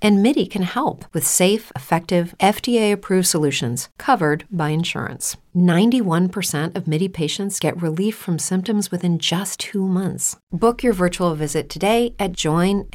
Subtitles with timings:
[0.00, 5.36] And MIDI can help with safe, effective, FDA approved solutions covered by insurance.
[5.56, 10.36] 91% of MIDI patients get relief from symptoms within just two months.
[10.50, 12.88] Book your virtual visit today at joinmidi.com.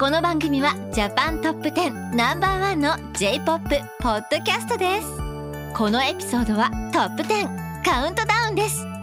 [0.00, 3.68] この番組はジャパントップ10ナンバーワンの J-POP
[4.00, 5.06] ポッドキャストです
[5.76, 8.93] このエピソードはトップ10カウントダウンです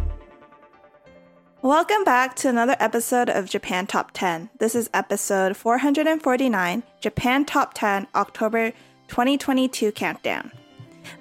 [1.63, 4.51] Welcome back to another episode of Japan Top 10.
[4.59, 8.73] This is episode 449, Japan Top 10 October
[9.07, 10.51] 2022 Countdown.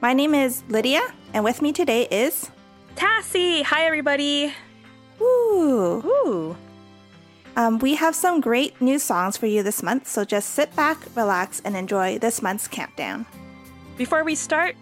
[0.02, 1.04] My name is Lydia,
[1.36, 2.50] and with me today is.
[2.95, 3.63] Tassie!
[3.63, 4.53] Hi, everybody!
[5.19, 5.99] Woo!
[6.05, 6.58] Ooh.
[7.55, 10.97] Um, we have some great new songs for you this month, so just sit back,
[11.16, 13.25] relax, and enjoy this month's countdown.
[13.97, 14.75] Before we start,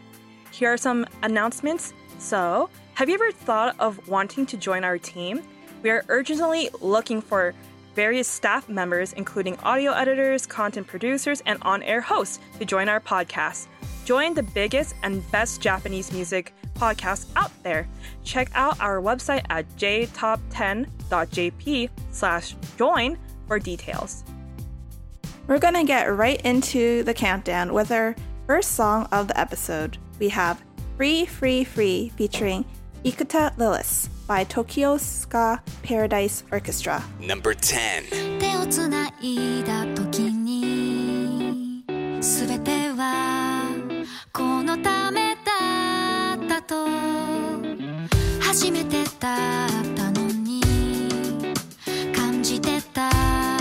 [0.52, 1.94] here are some announcements.
[2.20, 5.42] So, have you ever thought of wanting to join our team?
[5.82, 7.54] We are urgently looking for
[7.96, 13.00] various staff members, including audio editors, content producers, and on air hosts, to join our
[13.00, 13.68] podcast.
[14.06, 17.88] Join the biggest and best Japanese music podcasts out there.
[18.24, 24.24] Check out our website at jtop10.jp slash join for details.
[25.48, 28.16] We're going to get right into the countdown with our
[28.48, 30.00] first song of the episode.
[30.20, 30.64] We have
[30.98, 32.66] Free Free Free featuring
[33.04, 37.04] Ikuta Lilas by Tokyo Ska Paradise Orchestra.
[37.20, 38.40] Number 10.
[46.68, 46.88] と
[48.42, 50.62] 初めてだったのに
[52.14, 53.61] 感じてた。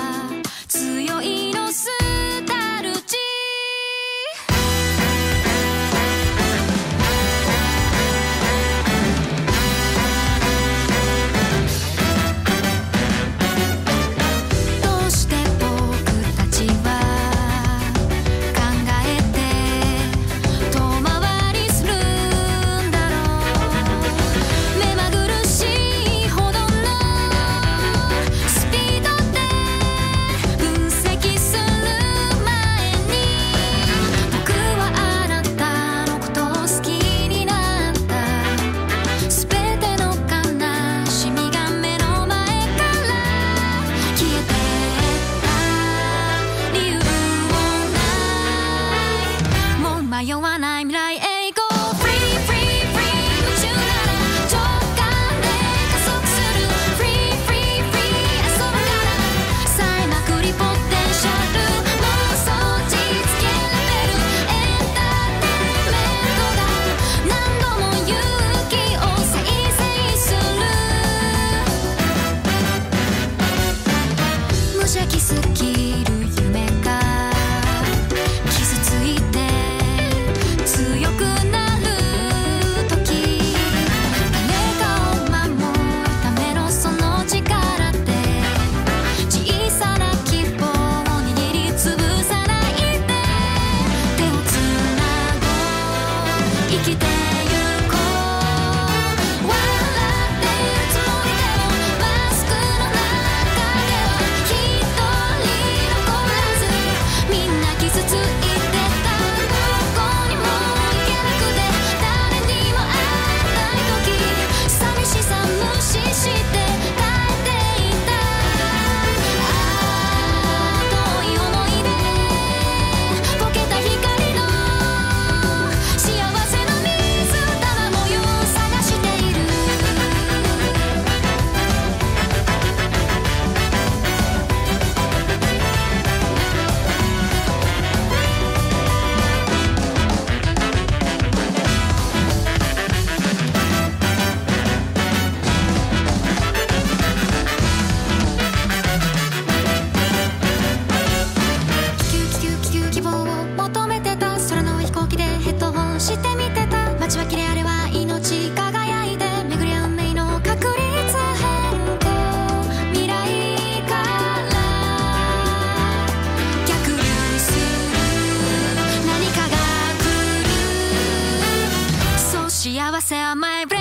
[173.11, 173.80] sail my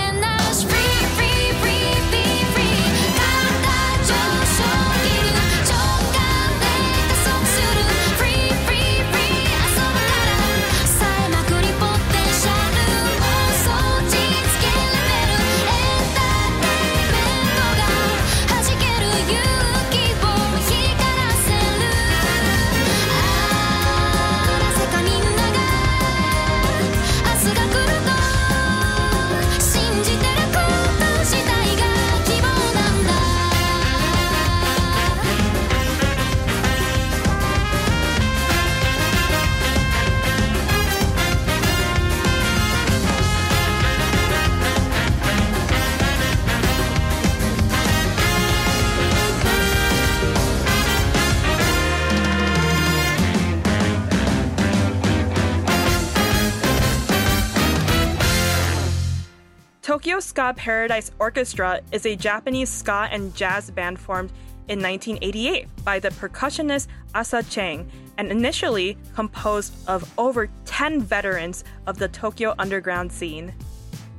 [60.09, 64.31] Tokyo Ska Paradise Orchestra is a Japanese ska and jazz band formed
[64.67, 72.00] in 1988 by the percussionist Asa Chang and initially composed of over 10 veterans of
[72.00, 73.53] the Tokyo underground scene.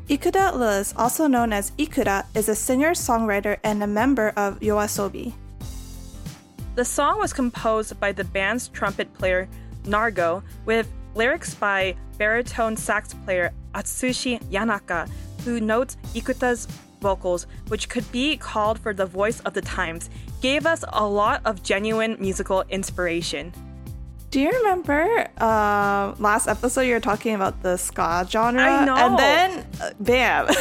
[0.09, 5.33] Ikuta Lilas, also known as Ikura, is a singer, songwriter, and a member of Yoasobi.
[6.77, 9.49] The song was composed by the band's trumpet player
[9.83, 15.11] Nargo with lyrics by baritone sax player Atsushi Yanaka,
[15.45, 16.67] who notes Ikuta's
[17.01, 20.11] vocals, which could be called for the voice of the times,
[20.41, 23.53] gave us a lot of genuine musical inspiration.
[24.31, 28.63] Do you remember uh, last episode you were talking about the ska genre?
[28.63, 28.97] I know.
[28.97, 30.49] And then, uh, bam.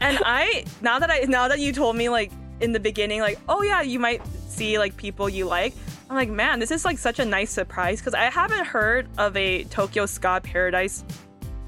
[0.00, 3.38] And I now that I now that you told me like in the beginning like
[3.48, 5.74] oh yeah you might see like people you like
[6.08, 9.36] I'm like man this is like such a nice surprise because I haven't heard of
[9.36, 11.04] a Tokyo Ska Paradise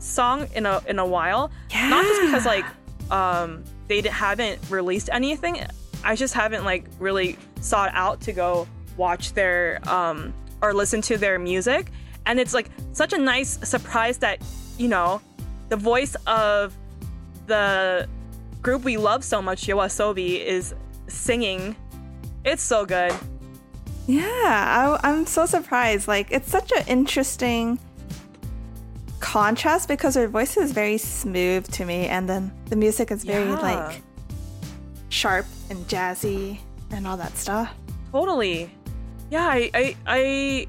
[0.05, 2.65] song in a in a while not just because like
[3.11, 5.65] um they haven't released anything
[6.05, 11.17] I just haven't like really sought out to go watch their um or listen to
[11.17, 11.91] their music
[12.27, 14.41] and it's like such a nice surprise that
[14.79, 15.21] you know
[15.69, 16.75] the voice of
[17.47, 18.09] the
[18.63, 20.75] group we love so much, Yoasobi, is
[21.07, 21.77] singing.
[22.45, 23.13] It's so good.
[24.07, 26.09] yeah, I, I'm so surprised.
[26.09, 27.79] Like, it's such an interesting
[29.25, 33.49] contrast because her voice is very smooth to me, and then the music is very,
[33.49, 33.61] Yeah.
[33.71, 34.03] like,
[35.09, 36.59] sharp and jazzy
[36.91, 37.69] and all that stuff.
[38.13, 38.71] Totally.
[39.31, 40.67] Yeah, I, I, I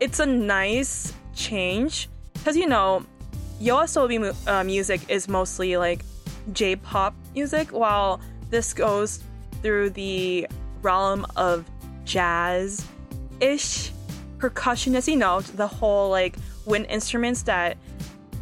[0.00, 3.04] it's a nice change because you know,
[3.60, 6.00] Yoasobi mu- uh, music is mostly like
[6.52, 8.20] J-pop music, while
[8.50, 9.20] this goes
[9.62, 10.46] through the
[10.82, 11.64] realm of
[12.04, 13.90] jazz-ish
[14.38, 15.06] percussionist.
[15.08, 17.76] You know, the whole like wind instruments that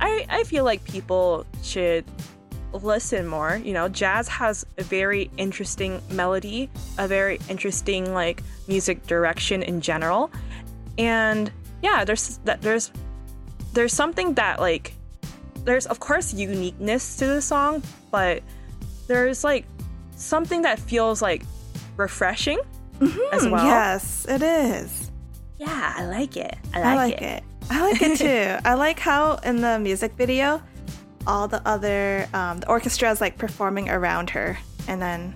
[0.01, 2.05] I, I feel like people should
[2.73, 3.61] listen more.
[3.63, 9.81] You know, jazz has a very interesting melody, a very interesting like music direction in
[9.81, 10.31] general.
[10.99, 11.51] And
[11.83, 12.91] yeah, there's that there's
[13.73, 14.95] there's something that like
[15.65, 18.43] there's of course uniqueness to the song, but
[19.07, 19.65] there's like
[20.17, 21.43] something that feels like
[21.97, 22.61] refreshing
[22.99, 23.35] mm-hmm.
[23.35, 23.65] as well.
[23.65, 25.11] Yes, it is.
[25.59, 26.57] Yeah, I like it.
[26.75, 27.45] I I like it.
[27.71, 28.59] I like it too.
[28.65, 30.63] I like how in the music video,
[31.27, 35.35] all the other um, the orchestra is like performing around her, and then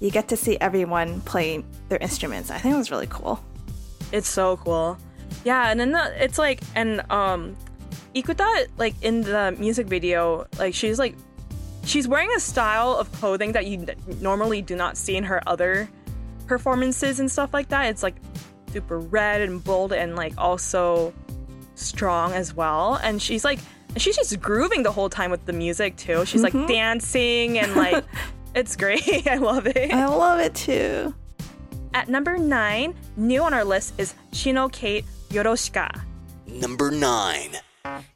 [0.00, 2.50] you get to see everyone play their instruments.
[2.50, 3.42] I think it was really cool.
[4.10, 4.98] It's so cool.
[5.44, 7.56] Yeah, and then the, it's like and um
[8.14, 11.14] Ikuta like in the music video, like she's like
[11.84, 13.86] she's wearing a style of clothing that you
[14.20, 15.88] normally do not see in her other
[16.46, 17.86] performances and stuff like that.
[17.86, 18.16] It's like
[18.72, 21.12] super red and bold and like also
[21.84, 22.98] strong as well.
[23.02, 23.58] And she's like,
[23.96, 26.24] she's just grooving the whole time with the music too.
[26.24, 26.58] She's mm-hmm.
[26.58, 28.04] like dancing and like,
[28.54, 29.26] it's great.
[29.26, 29.92] I love it.
[29.92, 31.14] I love it too.
[31.94, 36.02] At number nine, new on our list is Shino Kate Yorushika.
[36.46, 37.56] Number nine.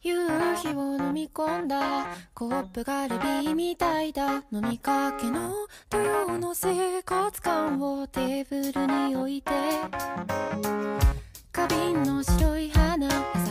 [0.02, 5.52] 夕日を飲み込んだコップがルビーみたいだ飲みかけの
[5.90, 9.50] 土曜の生活感をテーブルに置いて
[11.52, 13.08] 花瓶の白い花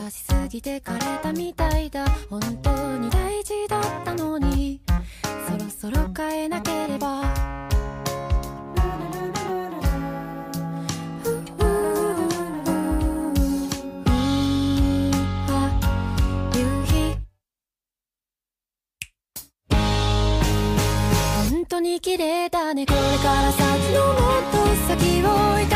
[0.09, 2.05] しすぎて枯れたみたいだ。
[2.29, 4.81] 本当に大事だったのに。
[5.47, 7.24] そろそろ変えなければ。
[21.50, 24.15] 本当に綺麗だねこれから先のもっ
[24.51, 24.57] と
[24.88, 25.75] 先を描い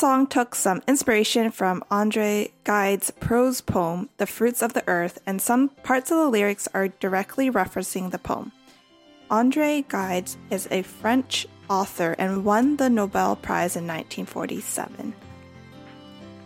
[0.00, 5.42] song took some inspiration from Andre Gide's prose poem, The Fruits of the Earth, and
[5.42, 8.50] some parts of the lyrics are directly referencing the poem.
[9.28, 15.12] Andre Gide is a French author and won the Nobel Prize in 1947.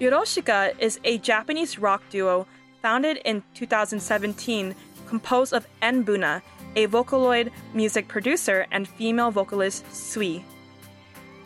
[0.01, 2.49] Yorushika is a Japanese rock duo
[2.83, 4.75] founded in 2017,
[5.07, 6.43] composed of n-buna,
[6.75, 10.45] a Vocaloid music producer, and female vocalist Sui.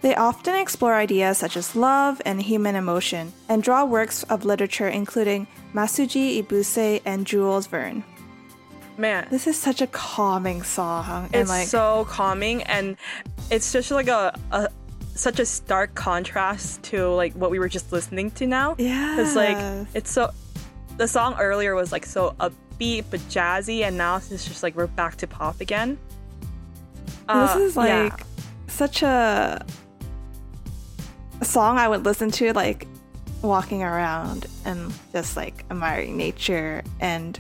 [0.01, 4.89] They often explore ideas such as love and human emotion, and draw works of literature
[4.89, 8.05] including Masuji Ibuse and Jules Verne.
[8.97, 12.97] Man, This is such a calming song, and it's like so calming and
[13.51, 14.69] it's just like a, a
[15.15, 18.75] such a stark contrast to like what we were just listening to now.
[18.79, 19.59] Yeah, it's like
[19.95, 20.31] it's so
[20.97, 24.87] the song earlier was like so upbeat but jazzy and now it's just like we're
[24.89, 25.97] back to pop again.
[27.29, 28.17] this Uh, is like yeah.
[28.67, 29.65] such a
[31.43, 32.87] song I would listen to like
[33.43, 37.39] walking around and just like admiring nature and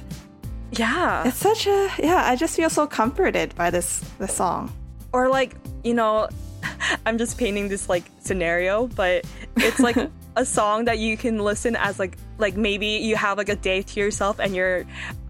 [0.72, 1.26] yeah.
[1.26, 4.72] it's such a yeah I just feel so comforted by this this song.
[5.12, 6.28] or like you know
[7.06, 9.24] i'm just painting this like scenario but
[9.56, 9.96] it's like
[10.36, 13.80] a song that you can listen as like like maybe you have like a day
[13.82, 14.84] to yourself and you're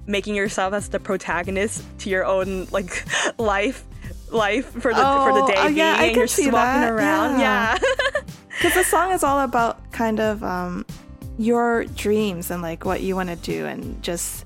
[0.06, 3.04] making yourself as the protagonist to your own like
[3.38, 3.84] life
[4.30, 6.38] life for the for the Oh, day oh, being yeah, I and can you're just
[6.52, 7.78] walking that, around yeah.
[7.80, 8.20] yeah,
[8.58, 10.84] Because the song is all about kind of um,
[11.38, 14.44] your dreams and like what you want to do, and just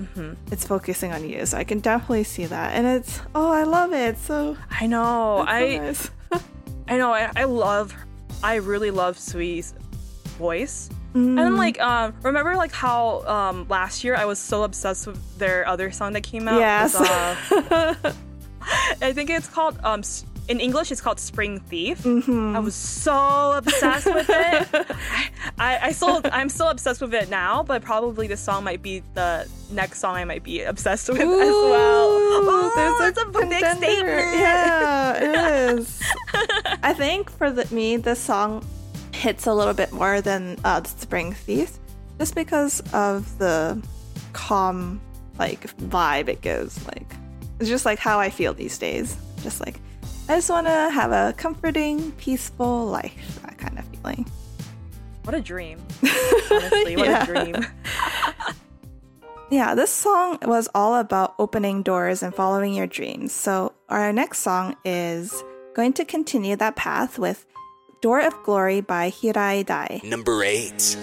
[0.00, 0.32] Mm-hmm.
[0.50, 1.44] it's focusing on you.
[1.44, 4.16] So I can definitely see that, and it's oh, I love it.
[4.16, 6.10] So, i know so i nice.
[6.88, 7.12] I know.
[7.12, 7.94] I, I love.
[8.42, 9.74] I really love Sui's
[10.38, 10.88] voice.
[11.14, 11.38] Mm.
[11.38, 15.66] And like, um, remember like how um last year I was so obsessed with their
[15.66, 16.60] other song that came out.
[16.60, 16.98] Yes.
[16.98, 17.08] Was,
[17.70, 18.12] uh,
[19.02, 20.02] I think it's called um
[20.50, 22.02] in English it's called Spring Thief.
[22.02, 22.56] Mm-hmm.
[22.56, 24.68] I was so obsessed with it.
[25.58, 28.82] I, I, I still I'm still obsessed with it now, but probably this song might
[28.82, 32.10] be the next song I might be obsessed with as well.
[32.10, 34.38] Ooh, there's it's a big statement.
[34.40, 36.02] Yeah, it is.
[36.82, 38.66] I think for the, me, this song
[39.12, 41.78] hits a little bit more than uh, Spring Thief,
[42.18, 43.80] just because of the
[44.32, 45.00] calm
[45.38, 46.84] like vibe it gives.
[46.88, 47.06] Like
[47.60, 49.16] it's just like how I feel these days.
[49.44, 49.76] Just like
[50.30, 53.40] I just want to have a comforting, peaceful life.
[53.42, 54.24] That kind of feeling.
[55.24, 55.80] What a dream.
[56.52, 57.22] Honestly, what Yeah.
[57.24, 57.66] a dream.
[59.50, 63.32] Yeah, this song was all about opening doors and following your dreams.
[63.32, 65.42] So, our next song is
[65.74, 67.44] going to continue that path with
[68.00, 70.00] Door of Glory by Hirai Dai.
[70.04, 70.96] Number 8.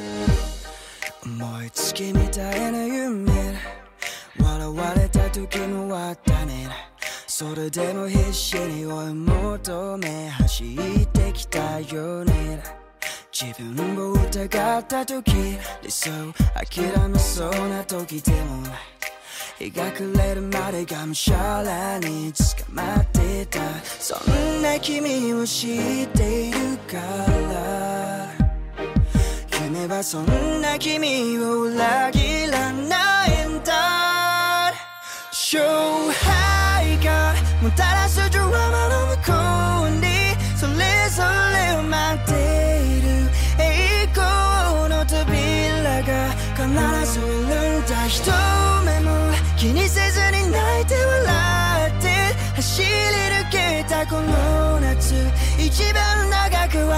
[7.39, 10.63] それでも必死に追い求め走
[11.03, 12.63] ってきたよね。
[13.31, 15.31] 自分を疑った時
[15.83, 16.09] 理想
[16.55, 18.63] 諦めそうな時でも
[19.59, 23.59] 日が暮れるまでがむしゃらに捕まってた。
[23.85, 26.97] そんな君を知っているか
[27.51, 28.31] ら。
[29.63, 33.77] 夢はそんな君を裏切らないんだ。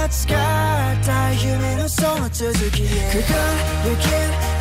[0.10, 3.24] 長く熱かった夢のその続きへ輝
[3.98, 4.10] け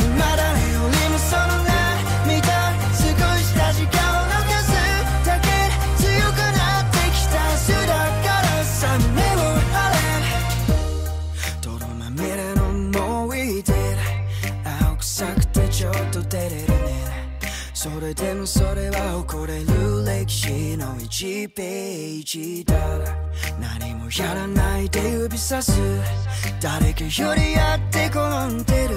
[0.05, 3.01] るまだねよりもその涙少
[3.39, 4.69] した時間を残す
[5.25, 5.49] だけ
[5.97, 9.37] 強くなってきた明日だからさ胸を
[9.73, 9.97] 張れ
[11.63, 12.61] 泥まみれの
[13.23, 13.73] 思い出
[14.87, 17.29] 青臭くてちょっと照れるね。
[17.73, 19.78] それでもそれは誇れる。
[20.29, 22.75] 歴史の1ページだ。
[23.59, 25.73] 何もやらないで指さす。
[26.61, 28.97] 誰かよりやって転んでる。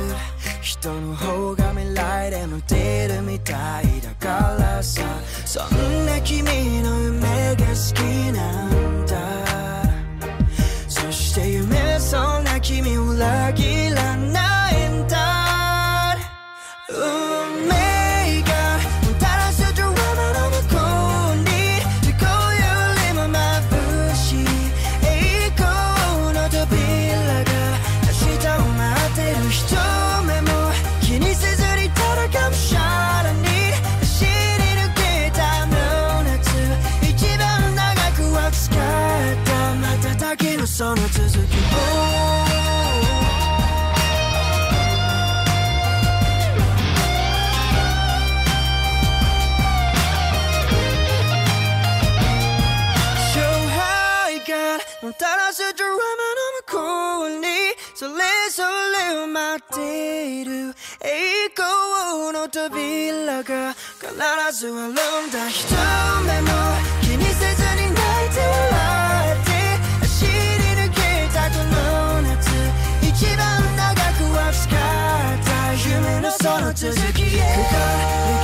[0.61, 3.80] 人の方が未来で向てるみたい。
[62.51, 64.11] 扉が必
[64.51, 64.95] ずあるん
[65.31, 65.73] だ一
[66.25, 66.49] 目も
[67.01, 69.51] 気にせずに泣いて笑って
[70.01, 70.31] 走り
[70.75, 70.99] 抜け
[71.33, 72.51] たこの夏
[73.07, 75.49] 一番長く熱かった
[75.89, 78.40] 夢のその続きへ。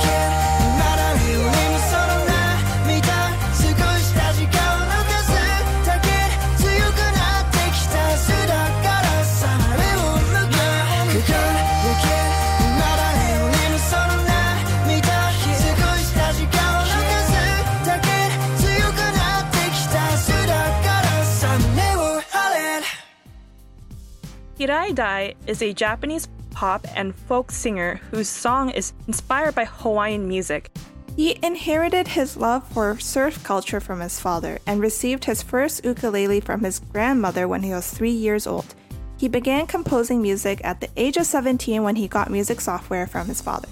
[24.58, 30.26] Hirai Dai is a Japanese pop and folk singer whose song is inspired by Hawaiian
[30.26, 30.76] music.
[31.14, 36.40] He inherited his love for surf culture from his father and received his first ukulele
[36.40, 38.74] from his grandmother when he was three years old.
[39.16, 43.28] He began composing music at the age of 17 when he got music software from
[43.28, 43.68] his father.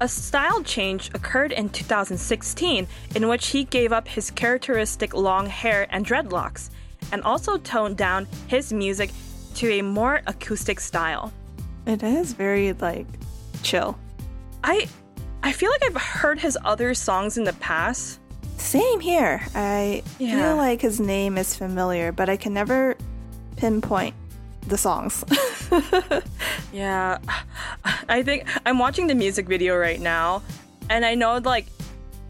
[0.00, 5.88] A style change occurred in 2016 in which he gave up his characteristic long hair
[5.90, 6.70] and dreadlocks
[7.10, 9.10] and also toned down his music
[9.58, 11.32] to a more acoustic style.
[11.86, 13.06] It is very like
[13.62, 13.98] chill.
[14.64, 14.86] I
[15.42, 18.20] I feel like I've heard his other songs in the past.
[18.56, 19.40] Same here.
[19.54, 20.34] I Yeah.
[20.42, 22.96] feel like his name is familiar, but I can never
[23.56, 24.14] pinpoint
[24.66, 25.24] the songs.
[26.72, 27.18] Yeah.
[28.08, 30.42] I think I'm watching the music video right now
[30.90, 31.66] and I know like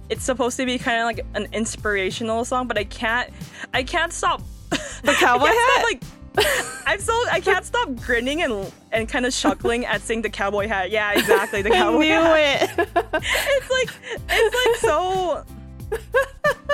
[0.09, 3.31] it's supposed to be kind of like an inspirational song, but I can't
[3.75, 5.57] I can't stop The cowboy hat?
[5.73, 6.03] stop, like
[6.87, 10.67] I'm so I can't stop grinning and and kind of chuckling at seeing the cowboy
[10.69, 10.91] hat.
[10.91, 12.79] Yeah, exactly, the I cowboy knew hat.
[12.79, 12.89] it.
[13.23, 13.91] It's like
[14.29, 15.45] it's like so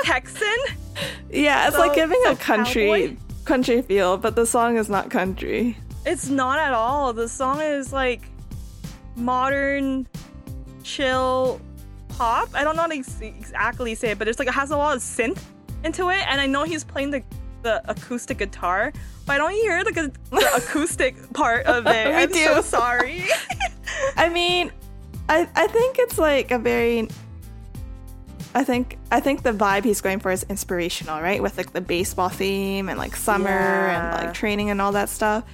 [0.04, 0.48] Texan.
[1.30, 3.16] yeah, it's So- like giving so a country cowboy?
[3.44, 5.76] country feel, but the song is not country.
[6.06, 7.12] It's not at all.
[7.12, 8.22] The song is like
[9.16, 10.06] modern,
[10.82, 11.60] chill
[12.08, 12.48] pop.
[12.54, 14.76] I don't know how to ex- exactly say it, but it's like it has a
[14.76, 15.40] lot of synth
[15.82, 17.22] into it, and I know he's playing the
[17.62, 18.92] the acoustic guitar,
[19.28, 19.92] I don't you hear the,
[20.30, 22.06] the acoustic part of it.
[22.06, 23.24] Me I'm so sorry.
[24.16, 24.72] I mean,
[25.28, 27.08] I I think it's like a very
[28.54, 31.42] I think I think the vibe he's going for is inspirational, right?
[31.42, 35.44] With like the baseball theme and like summer and like training and all that stuff.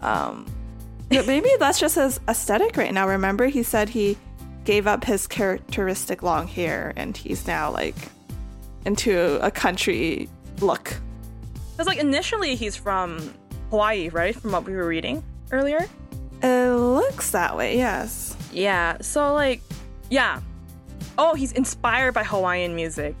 [0.00, 0.46] Um,
[1.08, 3.08] but maybe that's just his aesthetic right now.
[3.08, 4.16] Remember, he said he
[4.64, 7.96] gave up his characteristic long hair and he's now like
[8.84, 10.28] into a country
[10.60, 10.94] look.
[11.76, 13.34] Because like initially he's from
[13.68, 14.34] Hawaii, right?
[14.34, 15.86] From what we were reading earlier.
[16.42, 18.34] It looks that way, yes.
[18.50, 18.96] Yeah.
[19.02, 19.60] So like,
[20.08, 20.40] yeah.
[21.18, 23.14] Oh, he's inspired by Hawaiian music.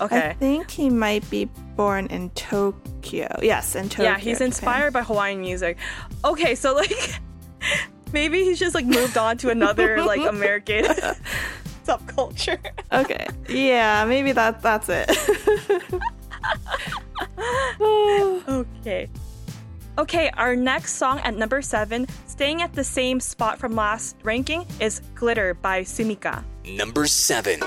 [0.00, 0.28] Okay.
[0.28, 3.38] I think he might be born in Tokyo.
[3.42, 4.04] Yes, in Tokyo.
[4.04, 4.46] yeah, he's Japan.
[4.46, 5.76] inspired by Hawaiian music.
[6.24, 7.20] Okay, so like
[8.12, 10.84] maybe he's just like moved on to another like American
[11.84, 12.58] subculture.
[12.92, 13.26] Okay.
[13.48, 15.10] Yeah, maybe that that's it.
[18.48, 19.08] Okay.
[19.98, 24.66] Okay, our next song at number seven, staying at the same spot from last ranking,
[24.78, 26.44] is Glitter by Sumika.
[26.64, 27.60] Number 7.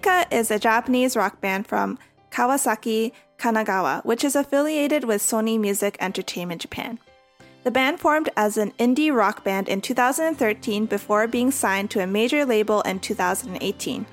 [0.00, 1.98] Sumika is a Japanese rock band from
[2.30, 6.98] Kawasaki, Kanagawa, which is affiliated with Sony Music Entertainment Japan.
[7.64, 12.06] The band formed as an indie rock band in 2013 before being signed to a
[12.06, 14.06] major label in 2018.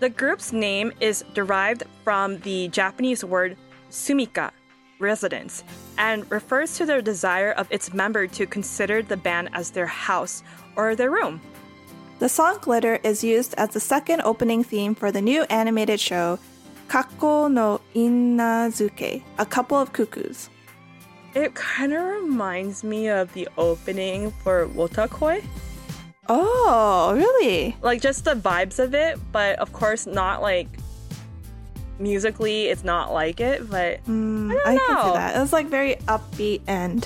[0.00, 3.56] The group's name is derived from the Japanese word
[3.90, 4.50] sumika,
[4.98, 5.64] residence,
[5.96, 10.42] and refers to their desire of its member to consider the band as their house
[10.76, 11.40] or their room.
[12.22, 16.38] The song Glitter is used as the second opening theme for the new animated show
[16.86, 20.48] Kakko no Iinazuke, A Couple of Cuckoos.
[21.34, 25.42] It kind of reminds me of the opening for Wotakoi.
[26.28, 27.74] Oh, really?
[27.82, 30.68] Like just the vibes of it, but of course not like
[31.98, 35.12] musically it's not like it, but Mm, I don't I can see know.
[35.14, 35.36] that.
[35.36, 37.04] It was like very upbeat and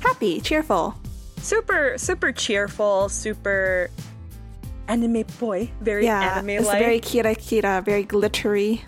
[0.00, 0.96] happy, cheerful.
[1.38, 3.90] super super cheerful, super
[4.88, 6.78] anime boy, very yeah, anime it's like.
[6.78, 8.82] very kira kira, very glittery.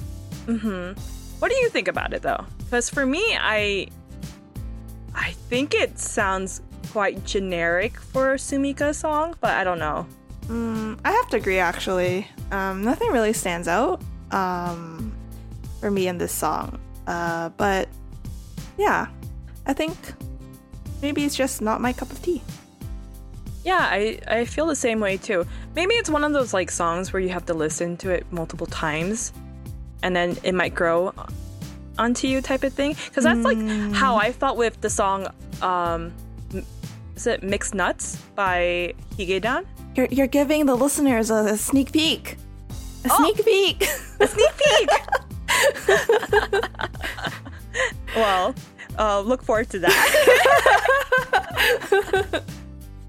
[0.47, 0.99] Mm-hmm.
[1.39, 2.45] What do you think about it though?
[2.59, 3.89] Because for me, I
[5.15, 10.07] I think it sounds quite generic for a Sumika song, but I don't know.
[10.47, 12.27] Mm, I have to agree, actually.
[12.51, 15.13] Um, nothing really stands out um,
[15.81, 16.81] for me in this song.
[17.07, 17.89] Uh, but
[18.79, 19.09] yeah,
[19.67, 19.97] I think
[21.03, 22.43] maybe it's just not my cup of tea.
[23.65, 25.47] Yeah, I, I feel the same way too.
[25.75, 28.67] Maybe it's one of those like songs where you have to listen to it multiple
[28.67, 29.33] times
[30.03, 31.13] and then it might grow
[31.99, 32.95] onto you type of thing.
[33.07, 33.59] Because that's like
[33.93, 35.27] how I felt with the song,
[35.61, 36.13] um,
[37.17, 39.67] is it Mixed Nuts by Higedan?
[39.97, 42.37] You're, you're giving the listeners a, a sneak peek.
[43.05, 43.17] A Oh.
[43.33, 43.83] sneak peek.
[44.21, 44.91] A sneak peek!
[48.17, 48.55] well,
[48.99, 49.95] uh, look forward to that.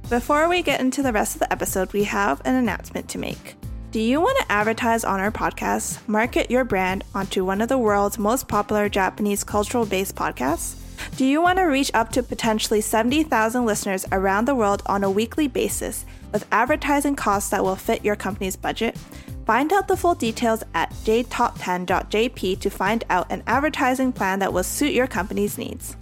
[0.09, 3.53] Before we get into the rest of the episode, we have an announcement to make.
[3.91, 7.77] Do you want to advertise on our podcast, market your brand onto one of the
[7.77, 10.77] world's most popular Japanese cultural based podcasts?
[11.15, 15.11] Do you want to reach up to potentially 70,000 listeners around the world on a
[15.11, 18.97] weekly basis with advertising costs that will fit your company's budget?
[19.45, 24.63] Find out the full details at jtop10.jp to find out an advertising plan that will
[24.63, 25.95] suit your company's needs.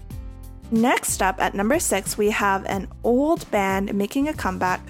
[0.71, 4.81] Next up at number six, we have an old band making a comeback.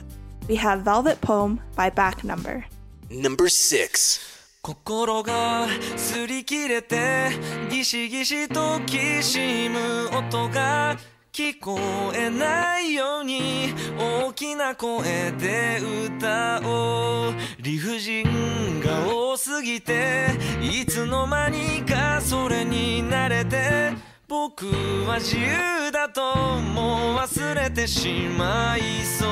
[0.49, 2.65] We have Velvet Poem by Back Number.
[3.11, 4.33] Number 6.
[4.63, 7.31] 心が擦り切れて
[7.69, 10.97] ギシギシときしむ音が
[11.33, 11.81] 聞こ
[12.15, 20.29] えないように大きな声で歌おう理不尽が多すぎて
[20.63, 24.66] いつの間にかそれに慣れて 僕
[25.08, 29.30] は自由だともう忘れてしまいそう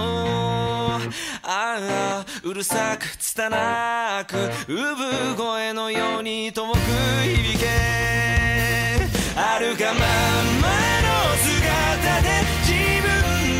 [1.43, 4.37] ああうるさく拙く
[4.71, 7.65] 産声のように遠く響け
[9.35, 10.71] あるがまま
[11.03, 11.11] の
[11.43, 12.29] 姿で
[12.63, 12.71] 自
[13.03, 13.11] 分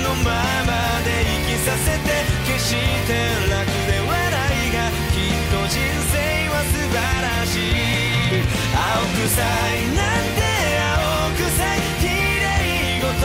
[0.03, 0.31] のま
[0.63, 0.71] ま
[1.03, 3.11] で生きさせて決して
[3.51, 6.15] 楽ではないがきっと人生
[6.47, 8.39] は素晴らしい
[8.73, 10.44] 青臭いなんて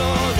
[0.00, 0.39] 事だ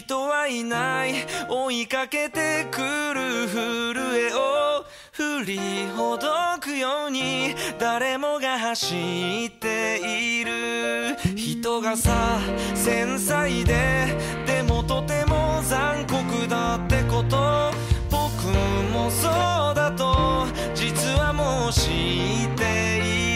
[0.00, 1.14] 人はいない。
[1.48, 2.80] 追いかけてく
[3.14, 3.94] る震
[4.28, 5.58] えを振り
[5.96, 6.28] ほど
[6.60, 7.54] くように。
[7.78, 9.98] 誰もが走って
[10.38, 11.16] いる。
[11.34, 12.38] 人がさ
[12.74, 14.14] 繊細で。
[14.46, 17.72] でもとても残酷だってこと。
[18.10, 18.48] 僕
[18.92, 20.46] もそうだと。
[20.74, 23.35] 実はもう知ってい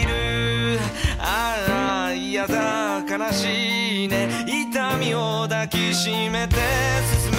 [2.13, 4.29] 嫌だ悲しいね。
[4.45, 6.55] 痛みを抱きしめて
[7.23, 7.37] 進め。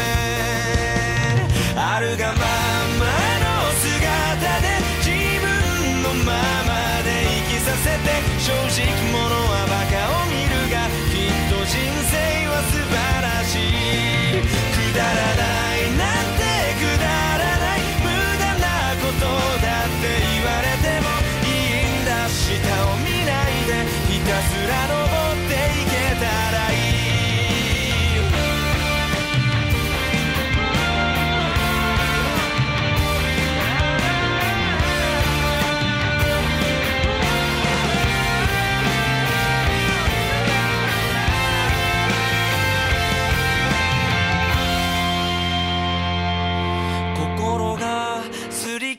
[1.77, 3.07] あるがまま
[3.43, 3.47] の
[3.81, 4.67] 姿で
[4.99, 5.11] 自
[5.41, 5.47] 分
[6.03, 6.33] のま
[6.67, 6.71] ま
[7.03, 7.09] で
[7.49, 8.13] 生きさせて。
[8.43, 10.22] 正直者はバカを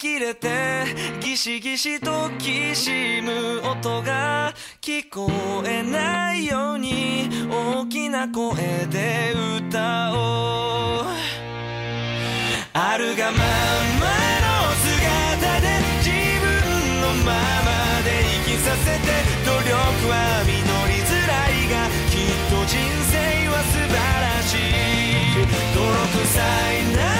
[0.04, 0.84] 切れて
[1.22, 5.32] ギシギシときしむ音が聞こ
[5.66, 8.54] えないように大きな声
[8.92, 11.06] で歌おう
[12.74, 13.46] あるがまま
[14.44, 15.72] の姿で
[16.04, 17.72] 自分のまま
[18.04, 19.08] で生きさせて
[19.46, 19.72] 努力
[20.12, 20.52] は実
[20.92, 22.76] りづらいがきっと人
[23.08, 27.13] 生は素晴らしい泥臭いな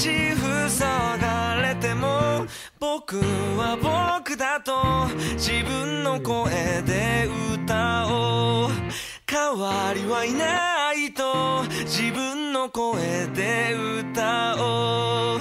[0.00, 0.34] 口
[0.70, 2.46] 塞がれても
[2.78, 6.50] 僕は僕だと自分の声
[6.86, 8.70] で歌おう
[9.26, 15.40] 代わりはいないと自分の声で歌おう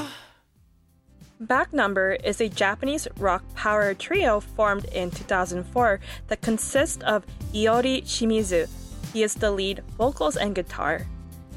[1.41, 8.03] Back Number is a Japanese rock power trio formed in 2004 that consists of Iori
[8.03, 8.67] Shimizu.
[9.13, 11.07] He is the lead vocals and guitar.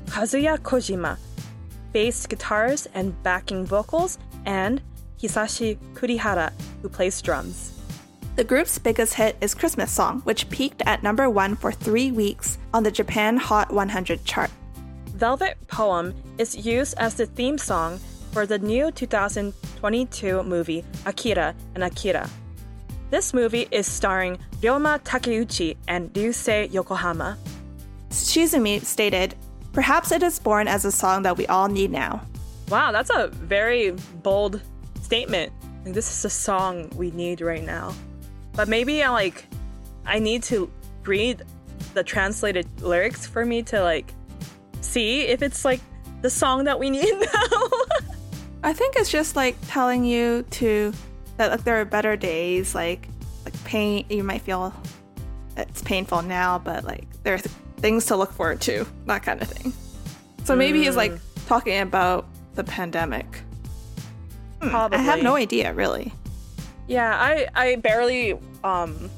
[0.06, 1.18] Kazuya Kojima,
[1.92, 4.80] bass guitars and backing vocals, and
[5.20, 6.52] Hisashi Kurihara,
[6.82, 7.78] who plays drums.
[8.34, 12.58] The group's biggest hit is Christmas Song, which peaked at number one for three weeks
[12.72, 14.50] on the Japan Hot 100 chart.
[15.14, 18.00] Velvet Poem is used as the theme song
[18.32, 22.28] for the new 2022 movie Akira and Akira.
[23.10, 27.36] This movie is starring Ryoma Takeuchi and Ryusei Yokohama.
[28.08, 29.34] Shizumi stated,
[29.72, 32.26] Perhaps it is born as a song that we all need now.
[32.68, 33.90] Wow, that's a very
[34.22, 34.60] bold
[35.00, 35.52] statement.
[35.84, 37.94] Like, this is a song we need right now.
[38.54, 39.46] But maybe I like
[40.04, 40.70] I need to
[41.04, 41.42] read
[41.94, 44.12] the translated lyrics for me to like
[44.80, 45.80] see if it's like
[46.20, 47.68] the song that we need now.
[48.62, 50.92] I think it's just like telling you to
[51.36, 53.08] that like there are better days, like
[53.44, 54.04] like pain.
[54.08, 54.72] You might feel
[55.56, 59.42] it's painful now, but like there are th- things to look forward to, that kind
[59.42, 59.72] of thing.
[60.44, 61.12] So maybe he's like
[61.46, 63.26] talking about the pandemic.
[64.60, 64.98] Hmm, Probably.
[64.98, 66.12] I have no idea, really.
[66.88, 69.10] Yeah, I I barely um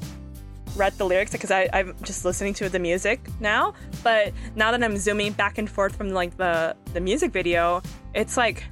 [0.75, 3.73] read the lyrics because I I'm just listening to the music now.
[4.03, 7.81] But now that I'm zooming back and forth from like the the music video,
[8.13, 8.63] it's like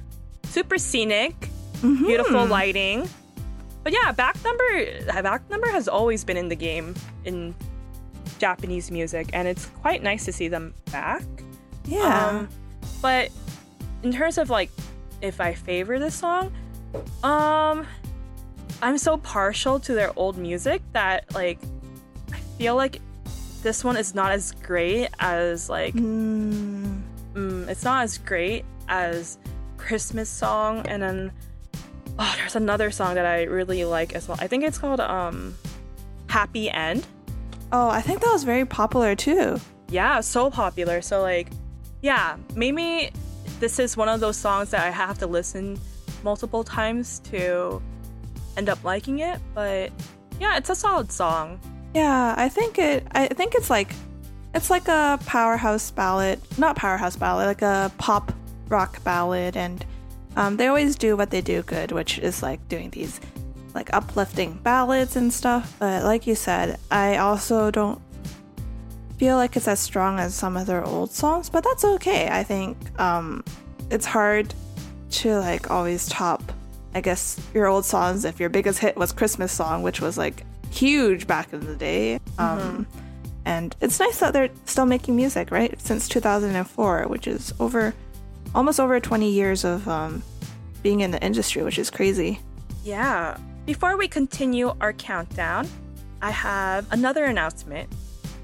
[0.44, 1.48] super scenic,
[1.80, 3.08] beautiful lighting.
[3.82, 7.54] But yeah, back number back number has always been in the game in
[8.44, 11.22] Japanese music, and it's quite nice to see them back.
[11.86, 12.28] Yeah.
[12.28, 12.48] Um,
[13.00, 13.30] but
[14.02, 14.70] in terms of like
[15.22, 16.52] if I favor this song,
[17.22, 17.86] um
[18.82, 21.58] I'm so partial to their old music that like
[22.32, 23.00] I feel like
[23.62, 27.00] this one is not as great as like Mm,
[27.32, 29.38] mm, it's not as great as
[29.78, 31.32] Christmas song and then
[32.18, 34.36] oh there's another song that I really like as well.
[34.38, 35.54] I think it's called um
[36.28, 37.06] Happy End.
[37.74, 39.60] Oh, I think that was very popular too.
[39.90, 41.02] yeah, so popular.
[41.02, 41.48] So like,
[42.02, 43.10] yeah, maybe
[43.60, 45.78] this is one of those songs that I have to listen
[46.22, 47.82] multiple times to
[48.56, 49.40] end up liking it.
[49.54, 49.90] But
[50.40, 51.60] yeah, it's a solid song.
[51.94, 53.06] Yeah, I think it.
[53.12, 53.92] I think it's like,
[54.54, 58.32] it's like a powerhouse ballad, not powerhouse ballad, like a pop
[58.68, 59.84] rock ballad, and
[60.36, 63.20] um, they always do what they do good, which is like doing these
[63.74, 65.76] like uplifting ballads and stuff.
[65.78, 68.00] But like you said, I also don't
[69.18, 72.28] feel like it's as strong as some of their old songs, but that's okay.
[72.28, 73.44] I think um,
[73.90, 74.54] it's hard
[75.10, 76.42] to like always top,
[76.94, 80.44] I guess, your old songs if your biggest hit was Christmas song, which was like
[80.70, 82.18] huge back in the day.
[82.38, 82.86] Um,
[83.44, 85.80] and it's nice that they're still making music, right?
[85.80, 87.94] Since 2004, which is over
[88.54, 90.22] almost over 20 years of um,
[90.82, 92.40] being in the industry, which is crazy.
[92.82, 93.36] Yeah.
[93.66, 95.66] Before we continue our countdown,
[96.20, 97.90] I have another announcement.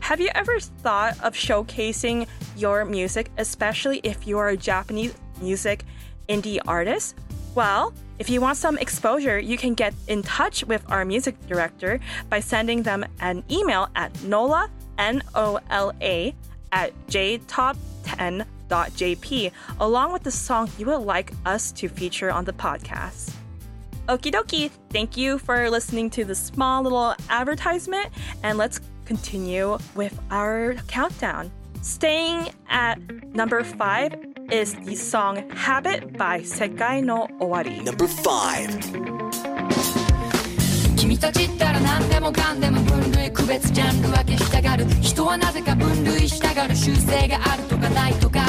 [0.01, 5.85] Have you ever thought of showcasing your music, especially if you are a Japanese music
[6.27, 7.17] indie artist?
[7.55, 12.01] Well, if you want some exposure, you can get in touch with our music director
[12.31, 16.35] by sending them an email at nola, N O L A,
[16.73, 23.35] at jtop10.jp, along with the song you would like us to feature on the podcast.
[24.10, 24.70] Okie dokie.
[24.92, 28.10] Thank you for listening to the small little advertisement,
[28.44, 31.52] and let's continue with our countdown.
[31.82, 33.00] Staying at
[33.34, 34.14] number five
[34.52, 37.84] is the song Habit by Sekai no Owari.
[37.84, 39.26] Number 5.
[40.96, 48.46] 君たちったら何でもかんでも分類区別ジャンル分けしたがる人はなぜか分類したがる習性があるとかないとか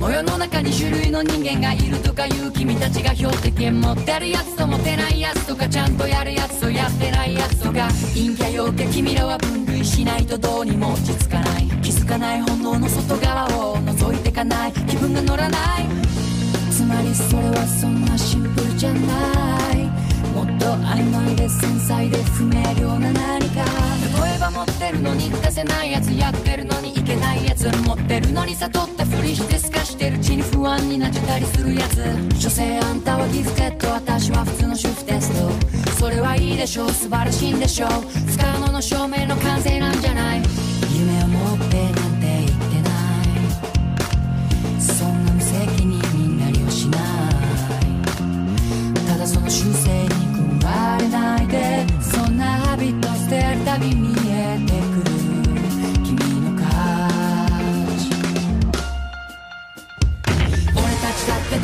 [0.00, 11.66] この世の中に種類の人間がいるとかいう君たちが標的持ってるやつと持てないやつとかちゃんとやるやつとやってないやつとか陰キャ陽キャ君らは分類しないとどうにも落ち着かない。
[11.82, 15.86] 気づかない本能の外側を覗いてかない気分が乗らない。
[16.70, 18.98] つまりそれはそんなシンプルじゃな
[19.74, 19.78] い。
[20.32, 24.17] もっと曖昧で繊細で不明瞭な何か。
[24.50, 31.96] 持ってるのに出せないやつやってるのにいけないやつ持ってるのに悟ったふりして透かしてるうちに不安になってたりするやつ
[32.40, 35.50] 所詮あんたはギフテッド私は普通の主婦テスト
[35.92, 37.90] それはいいでしょう素晴らしいんでしょう
[38.30, 40.42] 使うのの証明の完成なんじゃない
[40.92, 42.90] 夢を持ってなんて言ってな
[44.78, 47.00] いそんな無責任になりはしない
[49.06, 54.27] ただその修正に組われないでそんなハビット捨てるたびに。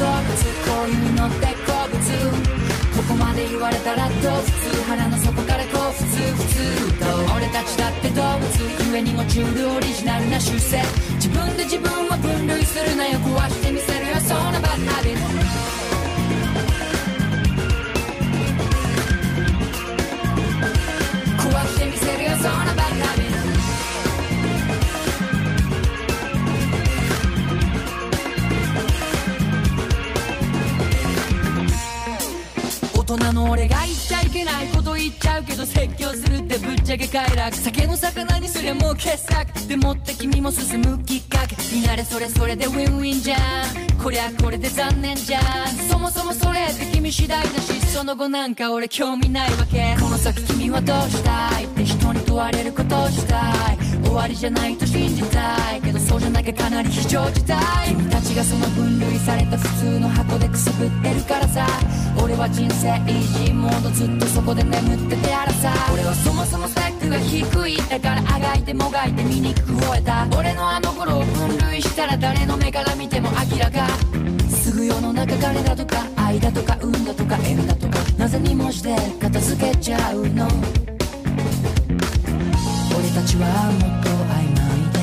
[0.05, 1.97] 好意に乗って好物
[2.95, 4.83] ここまで言われたらどう普通。
[4.85, 6.05] 腹の底からこう普通。
[6.05, 8.45] 普通と俺たちだって動物。
[8.93, 10.83] 故にもチューオリジナルな修正
[11.15, 13.19] 自分で自分を分類するなよ。
[13.19, 14.17] 壊してみせるよ。
[14.21, 15.17] そんなバッハビッ
[21.39, 22.31] 壊してみせるよ。
[22.37, 22.84] そんなバッハビ
[33.05, 45.43] 人の俺が言っちゃいけないこと言っちゃうけど説教するってぶっちゃけ快楽酒の魚にすりゃもう傑作でもって君も進むきっかけ見慣れそれそれでウィンウィンじゃんこりゃこれで残念じゃん
[45.91, 61.67] そもそもそれって君次第だしその後なんか俺興味ないわけこの先君はどうしたいって人に問われることをしたい終わりじゃないと信じたいけどそうじゃなきゃかなり非常事態君たちがその分類された普通の箱でくすぶってるからさ
[62.23, 65.73] 俺は人生イージーモードずっとそこで眠っててやらさ。
[65.93, 70.27] 俺はそもそもスペックが低いだからあがいてもがいて醜く吠えた。
[70.39, 73.87] 俺のあの頃を分類したら誰の目から見ても明らか。
[74.49, 77.99] すぐ世の中彼だとか愛だとか運だとか縁だとか。
[78.17, 80.47] なぜにもして片付けちゃうの。
[82.97, 85.01] 俺たちはもっと曖昧で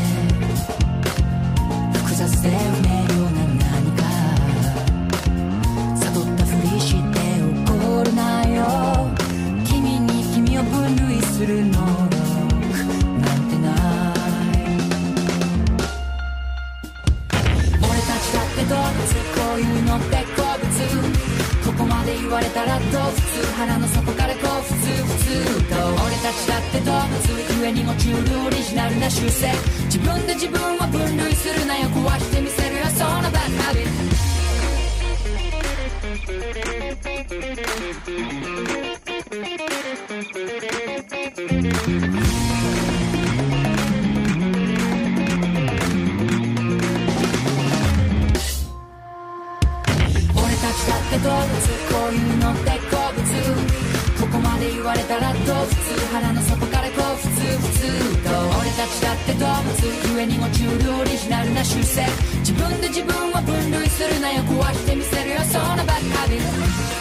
[1.99, 2.87] 複雑で不明
[3.27, 3.30] 瞭
[8.11, 9.09] 怒るなよ。
[9.65, 12.27] 君に君を分類する能力
[13.19, 13.73] なんてない。
[17.79, 18.91] 俺たちだって動物
[19.31, 20.67] こういうのって好物。
[21.65, 23.45] ここまで言われたらどう普通。
[23.57, 27.11] 腹の底からこう普通普通と俺たちだって動物
[27.61, 29.53] 故にもチュールオリジナルな習性。
[29.85, 31.87] 自分で自分を分類するなよ。
[31.89, 32.85] 壊してみせるよ。
[32.87, 34.10] そんなバッハビ
[37.91, 38.11] って
[51.19, 51.51] 動物
[51.91, 53.19] こういうのって好物
[54.21, 57.89] ここまで言われたらどう普通腹の底からこう普通普通
[58.23, 58.29] と
[58.59, 59.91] 俺たちだって動物。
[60.15, 62.05] 故にもチュールオリジナルな習性
[62.39, 64.43] 自分で自分を分類するなよ。
[64.43, 65.41] 壊してみせるよ。
[65.41, 67.00] そんなバッハビ。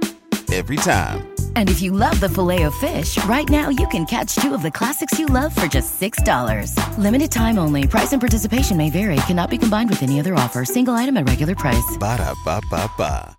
[0.51, 1.33] Every time.
[1.55, 4.61] And if you love the filet of fish, right now you can catch two of
[4.61, 6.75] the classics you love for just $6.
[6.97, 7.87] Limited time only.
[7.87, 9.15] Price and participation may vary.
[9.27, 10.65] Cannot be combined with any other offer.
[10.65, 11.97] Single item at regular price.
[11.97, 13.37] Ba-da-ba-ba-ba.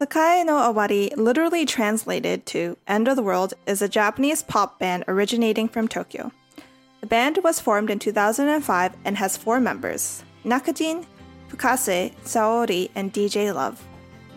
[0.00, 5.04] Sekai no Owari, literally translated to End of the World, is a Japanese pop band
[5.08, 6.30] originating from Tokyo.
[7.00, 11.06] The band was formed in 2005 and has four members Nakajin,
[11.48, 13.82] Fukase, Saori, and DJ Love.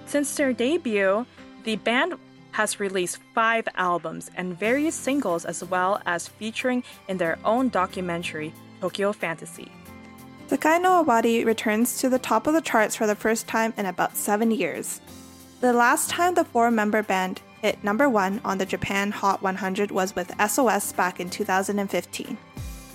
[0.07, 1.27] Since their debut,
[1.63, 2.15] the band
[2.51, 8.53] has released five albums and various singles as well as featuring in their own documentary,
[8.81, 9.71] Tokyo Fantasy.
[10.49, 13.85] Sekai no Owari returns to the top of the charts for the first time in
[13.85, 14.99] about seven years.
[15.61, 19.91] The last time the four member band hit number one on the Japan Hot 100
[19.91, 22.37] was with SOS back in 2015.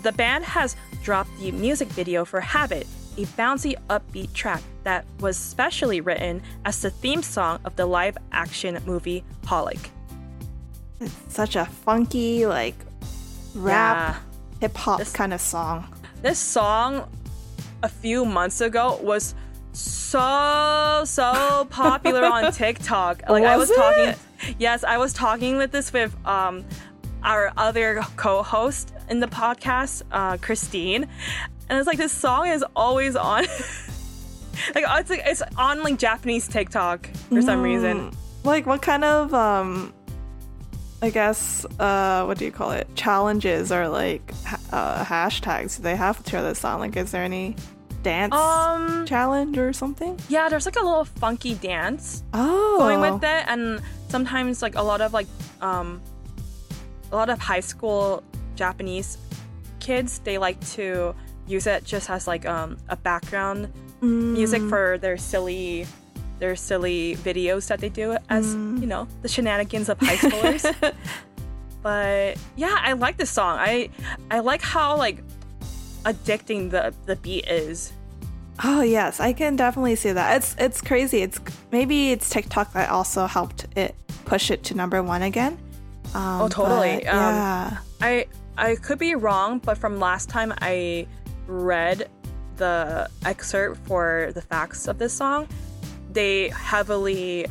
[0.02, 2.86] The band has dropped the music video for Habit,
[3.16, 8.16] a bouncy upbeat track that was specially written as the theme song of the live
[8.30, 9.90] action movie Holic.
[11.00, 12.76] It's such a funky, like,
[13.54, 14.14] rap, Yeah.
[14.60, 15.88] hip hop kind of song.
[16.22, 17.08] This song
[17.82, 19.34] a few months ago was
[19.72, 23.28] so so popular on TikTok.
[23.28, 24.14] Like I was Was talking?
[24.58, 26.64] Yes, I was talking with this with um
[27.24, 31.08] our other co-host in the podcast, uh, Christine.
[31.68, 33.44] And it's like this song is always on
[34.74, 38.10] like it's like it's on like Japanese TikTok for some reason.
[38.44, 39.92] Like, what kind of, um,
[41.02, 42.86] I guess, uh, what do you call it?
[42.94, 46.80] Challenges or like ha- uh, hashtags do they have to this song?
[46.80, 47.56] Like, is there any
[48.02, 50.18] dance Um challenge or something?
[50.28, 54.82] yeah, there's like a little funky dance Oh, going with it and sometimes like a
[54.82, 55.26] lot of like
[55.60, 56.00] um
[57.10, 58.22] a lot of high school
[58.54, 59.18] japanese
[59.80, 61.14] kids they like to
[61.48, 63.72] use it just as like um, a background
[64.06, 65.86] music for their silly
[66.38, 70.94] their silly videos that they do as you know the shenanigans of high schoolers.
[71.82, 73.58] but yeah, I like this song.
[73.58, 73.90] I
[74.30, 75.22] I like how like
[76.04, 77.92] addicting the the beat is.
[78.64, 80.36] Oh yes, I can definitely see that.
[80.36, 81.22] It's it's crazy.
[81.22, 81.40] It's
[81.72, 83.94] maybe it's TikTok that also helped it
[84.24, 85.58] push it to number one again.
[86.14, 87.02] Um, Oh, totally.
[87.04, 87.76] but, Um, yeah.
[88.00, 88.26] I
[88.56, 91.06] I could be wrong, but from last time I
[91.46, 92.08] read
[92.56, 95.48] the excerpt for the facts of this song,
[96.12, 97.46] they heavily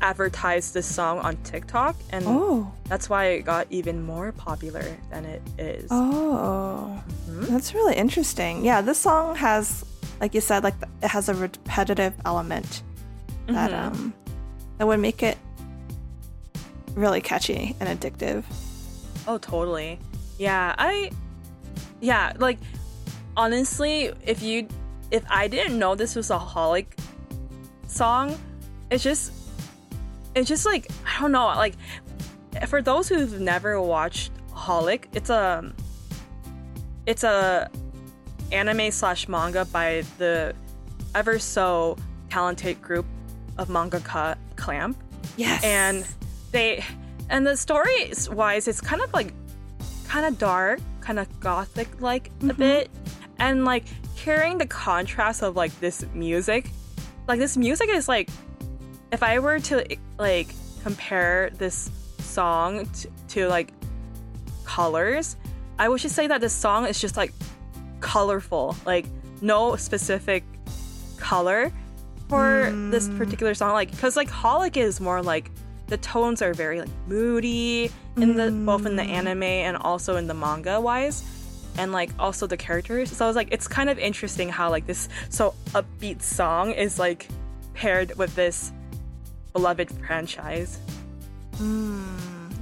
[0.00, 2.72] advertised this song on TikTok, and Oh.
[2.88, 5.86] that's why it got even more popular than it is.
[5.90, 7.00] Oh,
[7.30, 7.52] Mm-hmm.
[7.52, 8.64] that's really interesting.
[8.64, 9.84] Yeah, this song has,
[10.20, 12.82] like you said, like it has a repetitive element
[13.46, 13.86] that Mhm.
[13.86, 14.14] um
[14.78, 15.38] that would make it
[16.94, 18.42] really catchy and addictive.
[19.28, 19.98] Oh, totally.
[20.38, 21.10] Yeah, I
[22.00, 22.58] yeah, like
[23.36, 24.68] honestly, if you
[25.10, 26.86] if I didn't know this was a Holic
[27.86, 28.38] song,
[28.90, 29.32] it's just
[30.34, 31.74] it's just like I don't know, like
[32.66, 35.72] for those who've never watched Holic, it's a
[37.06, 37.70] it's a
[38.50, 40.54] anime slash manga by the
[41.14, 41.96] ever so
[42.30, 43.06] talented group
[43.58, 44.96] of mangaka Clamp.
[45.36, 46.06] Yes, and
[46.52, 46.84] they
[47.30, 49.32] and the story wise it's kind of like
[50.06, 52.58] kind of dark kind of gothic like a mm-hmm.
[52.58, 52.90] bit
[53.38, 56.70] and like hearing the contrast of like this music
[57.28, 58.28] like this music is like
[59.10, 59.84] if i were to
[60.18, 60.48] like
[60.82, 63.72] compare this song to, to like
[64.64, 65.36] colors
[65.78, 67.32] i would just say that this song is just like
[68.02, 68.76] colorful.
[68.84, 69.06] Like
[69.40, 70.44] no specific
[71.16, 71.72] color
[72.28, 73.16] for this mm.
[73.16, 73.72] particular song.
[73.72, 75.50] Like because like holic is more like
[75.86, 79.08] the tones are very like moody in the both in the mm.
[79.08, 81.22] anime and also in the manga wise
[81.78, 84.86] and like also the characters so I was like it's kind of interesting how like
[84.86, 87.28] this so upbeat song is like
[87.74, 88.72] paired with this
[89.52, 90.78] beloved franchise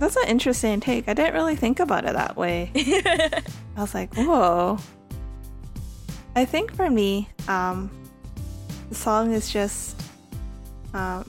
[0.01, 1.09] that's an interesting take.
[1.09, 2.73] I didn't really think about it that way.
[2.75, 3.43] I
[3.77, 4.79] was like, whoa.
[6.35, 7.91] I think for me, um,
[8.89, 10.01] the song is just,
[10.95, 11.29] um,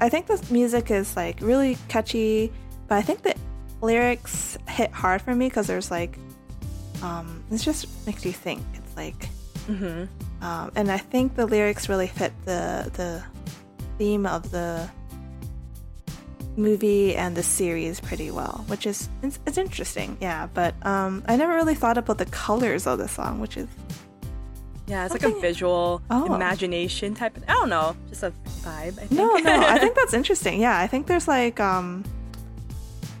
[0.00, 2.52] I think the music is like really catchy,
[2.86, 3.34] but I think the
[3.80, 6.16] lyrics hit hard for me because there's like,
[7.02, 8.62] um, it just makes you think.
[8.74, 9.28] It's like,
[9.68, 13.22] um, and I think the lyrics really fit the the
[13.98, 14.88] theme of the
[16.56, 20.16] movie and the series pretty well, which is it's, it's interesting.
[20.20, 23.68] Yeah, but um, I never really thought about the colors of the song, which is
[24.88, 26.34] yeah it's like a visual Oh.
[26.34, 28.32] imagination type of, i don't know just a
[28.64, 29.60] vibe i think no, no.
[29.60, 30.60] I think that's interesting.
[30.60, 32.02] Yeah, I think there's like um,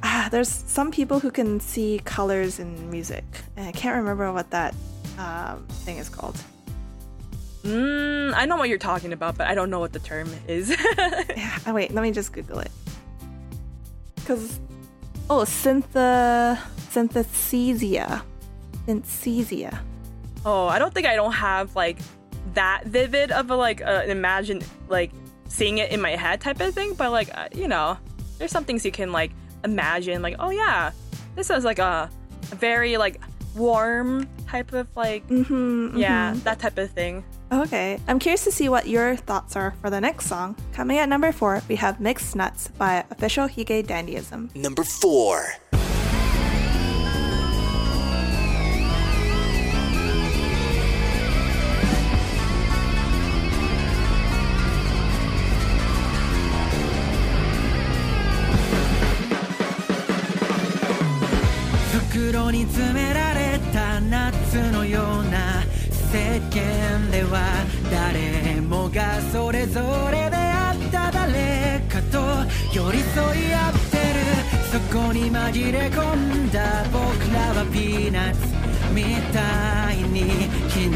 [0.02, 3.24] ah, there's some people who can see colors in music,
[3.56, 4.74] and I can't remember what that
[5.18, 6.36] um, thing is called.
[7.62, 10.70] mm, i know what you're talking about but i don't know what the term is
[10.98, 11.58] Yeah.
[11.66, 12.72] Oh wait, let me just Google it.
[14.26, 14.58] Cause
[15.30, 16.58] oh, synthe
[16.90, 18.22] synthesia,
[18.86, 19.78] synthesia.
[20.44, 21.98] Oh, I don't think I don't have like
[22.54, 25.12] that vivid of a like uh, imagine like
[25.48, 27.96] seeing it in my head type of thing, but like uh, you know,
[28.38, 29.30] there's some things you can like
[29.64, 30.92] imagine like oh yeah,
[31.36, 32.10] this is like a,
[32.50, 33.20] a very like
[33.54, 37.24] warm type of like Mm-hmm, yeah that type of thing.
[37.52, 40.56] Okay, I'm curious to see what your thoughts are for the next song.
[40.72, 44.54] Coming at number four, we have Mixed Nuts by Official Hige Dandyism.
[44.56, 45.44] Number four.
[62.52, 65.62] に詰められた夏のような
[66.12, 69.80] 世間では誰もがそれぞ
[70.12, 72.18] れであった誰かと
[72.70, 74.22] 寄り添い合ってる
[74.70, 77.00] そこに紛れ込んだ僕
[77.32, 78.38] らはピーナッツ
[78.92, 80.28] みたいに
[80.68, 80.90] 昨日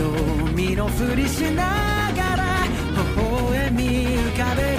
[0.54, 2.66] 身のふりしながら
[3.16, 4.75] 微笑み浮かべ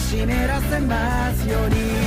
[0.00, 1.99] が湿らせますように。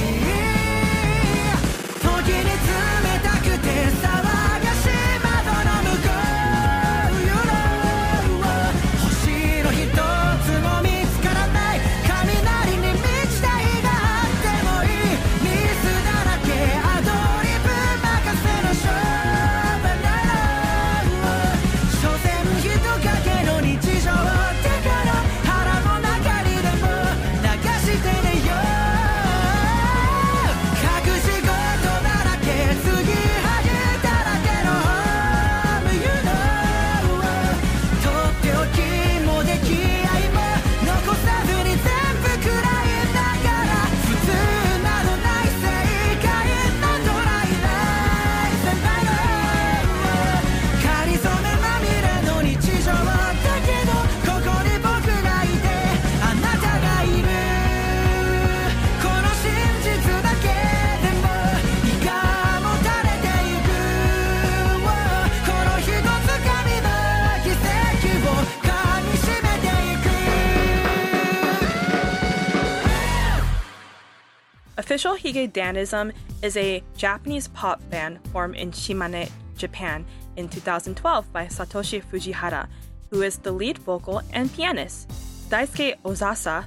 [75.33, 76.13] Official Hige Dandism
[76.43, 80.05] is a Japanese pop band formed in Shimane, Japan
[80.37, 82.67] in 2012 by Satoshi Fujihara,
[83.09, 85.09] who is the lead vocal and pianist,
[85.49, 86.65] Daisuke Ozasa,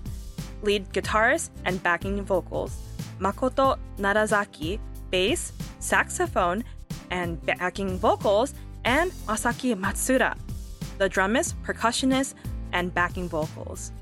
[0.62, 2.76] lead guitarist and backing vocals,
[3.20, 6.64] Makoto Narazaki, bass, saxophone,
[7.10, 8.54] and backing vocals,
[8.84, 10.36] and Masaki Matsuda,
[10.98, 12.34] the drummist, percussionist,
[12.72, 13.92] and backing vocals.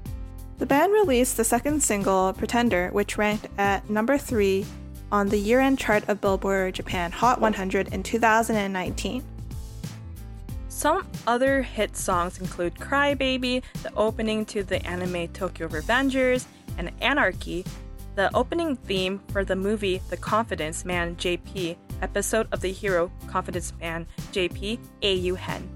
[0.57, 4.65] The band released the second single, Pretender, which ranked at number 3
[5.11, 9.25] on the year end chart of Billboard Japan Hot 100 in 2019.
[10.69, 16.47] Some other hit songs include Cry Baby, the opening to the anime Tokyo Revengers,
[16.79, 17.65] and Anarchy,
[18.15, 23.73] the opening theme for the movie The Confidence Man JP, episode of the hero Confidence
[23.81, 25.69] Man JP, AU Hen.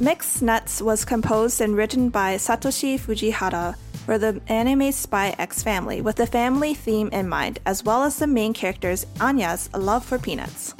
[0.00, 3.74] Mixed Nuts was composed and written by Satoshi Fujihara
[4.06, 8.16] for the anime Spy X family with the family theme in mind, as well as
[8.16, 10.76] the main character's Anya's love for peanuts.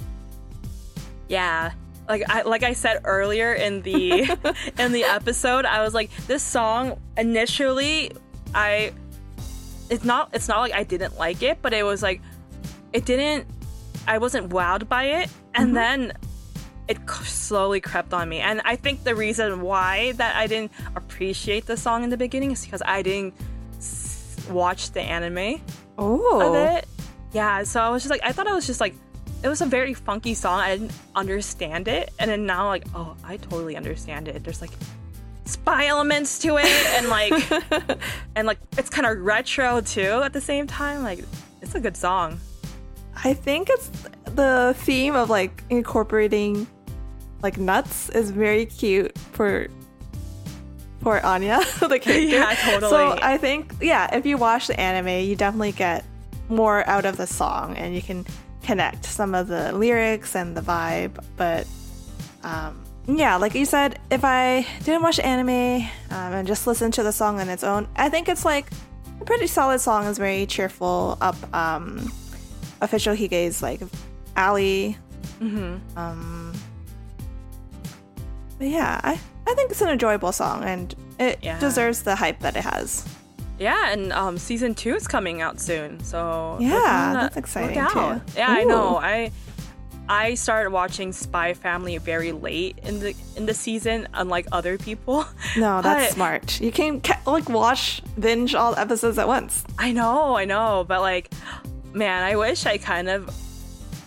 [1.28, 1.72] Yeah.
[2.08, 4.22] Like I like I said earlier in the
[4.78, 8.12] in the episode, I was like, this song initially
[8.54, 8.92] I
[9.90, 12.22] it's not it's not like I didn't like it, but it was like
[12.92, 13.48] it didn't
[14.06, 15.74] I wasn't wowed by it and mm-hmm.
[15.74, 16.12] then
[16.88, 18.38] it slowly crept on me.
[18.40, 22.50] And I think the reason why that I didn't appreciate the song in the beginning
[22.52, 23.34] is because I didn't
[23.76, 25.60] s- watch the anime
[25.98, 26.40] Oh.
[26.48, 26.86] of it.
[27.32, 28.94] Yeah, so I was just like, I thought it was just like,
[29.42, 30.60] it was a very funky song.
[30.60, 34.42] I didn't understand it, and then now like, oh, I totally understand it.
[34.42, 34.70] There's like
[35.44, 37.32] spy elements to it, and like,
[38.34, 41.02] and like it's kind of retro too at the same time.
[41.02, 41.20] Like,
[41.60, 42.40] it's a good song.
[43.24, 43.88] I think it's
[44.24, 46.66] the theme of like incorporating
[47.42, 49.68] like nuts is very cute for
[51.02, 52.12] for Anya, the character.
[52.12, 52.90] Yeah, totally.
[52.90, 56.04] So I think yeah, if you watch the anime, you definitely get
[56.48, 58.26] more out of the song and you can
[58.62, 61.22] connect some of the lyrics and the vibe.
[61.36, 61.66] But
[62.42, 67.02] um, yeah, like you said, if I didn't watch anime um, and just listen to
[67.02, 68.70] the song on its own, I think it's like
[69.20, 70.06] a pretty solid song.
[70.06, 71.36] It's very cheerful, up.
[71.54, 72.12] Um,
[72.80, 73.80] official Hige's like
[74.36, 74.96] alley.
[75.40, 76.47] Um,
[78.58, 81.58] but yeah, I, I think it's an enjoyable song and it Yeah.
[81.58, 83.06] deserves the hype that it has.
[83.58, 88.20] Yeah, and um, season two is coming out soon, so Yeah, that's exciting, too.
[88.36, 88.96] Yeah, I know.
[88.98, 89.32] I
[90.10, 95.24] I started watching Spy Family very late in the in the season, unlike other people.
[95.56, 96.60] No, that's But- smart.
[96.60, 99.64] You can like watch binge all episodes at once.
[99.78, 101.28] I know, I know, but like,
[101.92, 103.28] man, I wish I kind of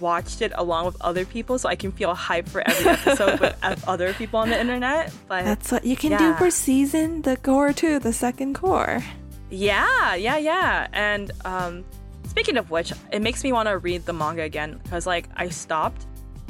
[0.01, 3.55] watched it along with other people so I can feel hype for every episode with
[3.87, 5.13] other people on the internet.
[5.27, 6.17] But that's what you can yeah.
[6.17, 9.03] do for season the cour two, the second cour.
[9.49, 10.87] Yeah, yeah, yeah.
[10.93, 11.85] And um,
[12.27, 15.49] speaking of which, it makes me want to read the manga again because like I
[15.49, 16.05] stopped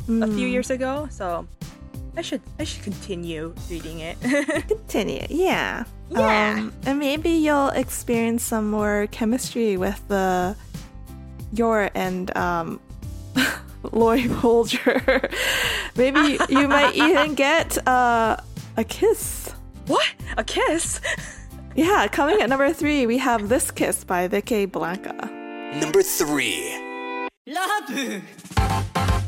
[0.08, 0.24] mm.
[0.24, 0.52] a few mm.
[0.52, 1.48] years ago, so
[2.16, 4.20] I should I should continue reading it.
[4.68, 5.84] continue, yeah.
[6.10, 6.56] Yeah.
[6.60, 10.56] Um, and maybe you'll experience some more chemistry with the
[11.54, 12.80] Yor and um,
[13.92, 15.34] Lori Bolger.
[15.96, 18.38] Maybe you might even get uh,
[18.78, 19.52] a kiss.
[19.88, 20.06] What?
[20.38, 21.02] A kiss?
[21.76, 25.80] yeah, coming at number three, we have This Kiss by Vickeblanka.
[25.80, 26.78] Number three.
[27.48, 29.21] Love.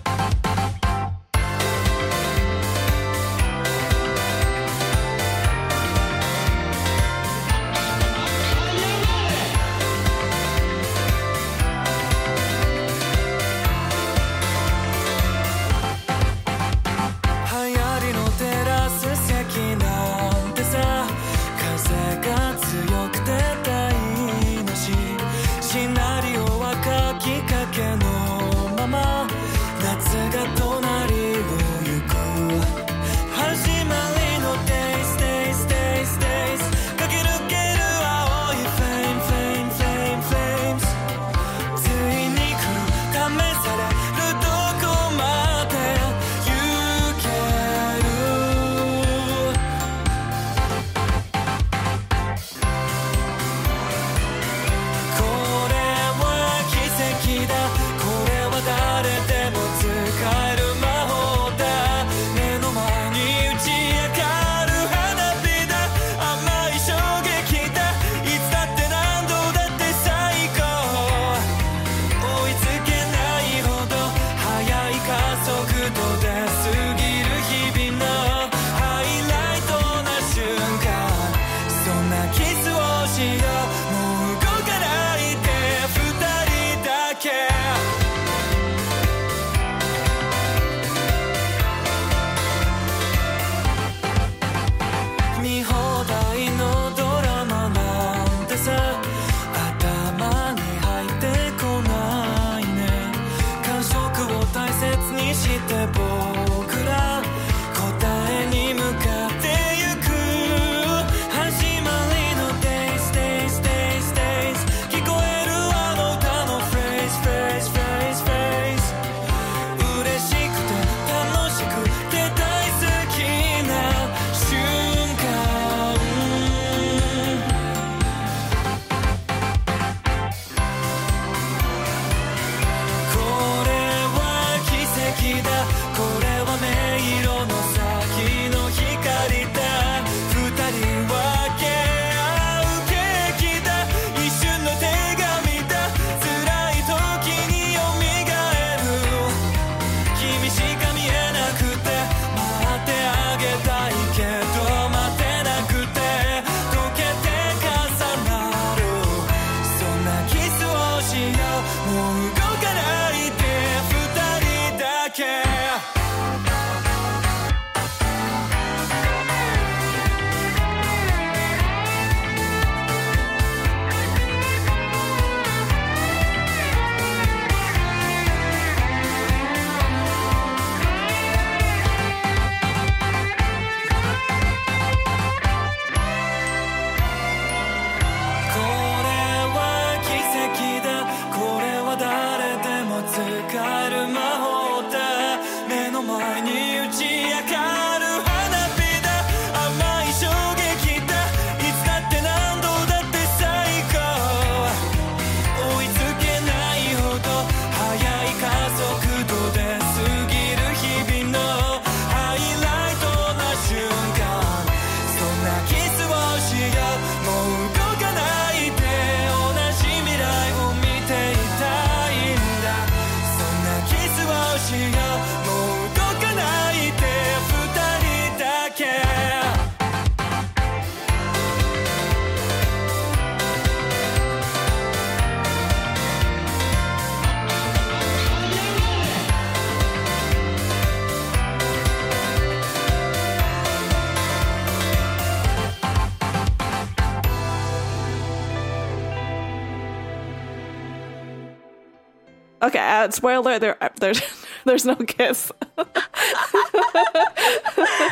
[252.64, 254.14] Okay, uh, spoiler there, uh, there
[254.66, 255.52] there's no kiss.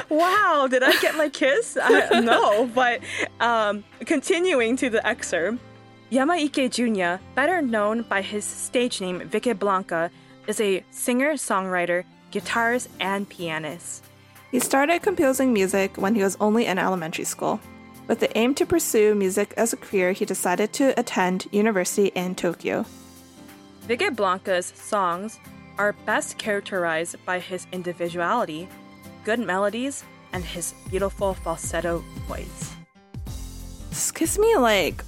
[0.09, 1.77] wow, did I get my kiss?
[1.81, 2.99] I, no, but
[3.39, 5.57] um, continuing to the excerpt.
[6.11, 10.09] Yamaike Junya, better known by his stage name Vickeblanka,
[10.47, 14.03] is a singer, songwriter, guitarist, and pianist.
[14.51, 17.61] He started composing music when he was only in elementary school.
[18.09, 22.35] With the aim to pursue music as a career, he decided to attend university in
[22.35, 22.85] Tokyo.
[23.87, 25.39] Vickeblanka's songs
[25.77, 28.67] are best characterized by his individuality,
[29.23, 30.03] good melodies,
[30.33, 32.75] and his beautiful falsetto voice.
[33.89, 35.03] This gives me like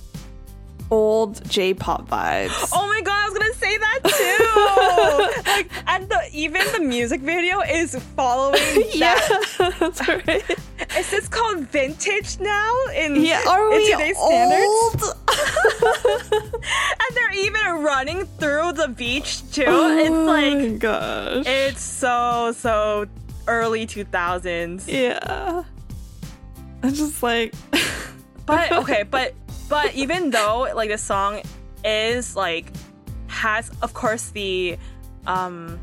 [0.91, 2.69] old J-pop vibes.
[2.73, 3.99] Oh my god, I was gonna say that
[5.43, 5.43] too.
[5.51, 8.59] like, and the, even the music video is following
[8.93, 9.75] yeah, that.
[9.79, 10.43] that's right.
[10.97, 14.67] Is this called vintage now in, Yeah, are in we today's standards?
[14.67, 15.17] old?
[16.35, 19.65] And they're even running through the beach too.
[19.67, 21.45] oh it's my like gosh.
[21.47, 23.05] it's so so
[23.47, 24.83] early 2000s.
[24.87, 25.63] yeah.
[26.83, 27.53] I'm just like,
[28.45, 29.33] But okay, but
[29.69, 31.41] but even though like the song
[31.83, 32.71] is like
[33.27, 34.77] has of course the
[35.25, 35.79] um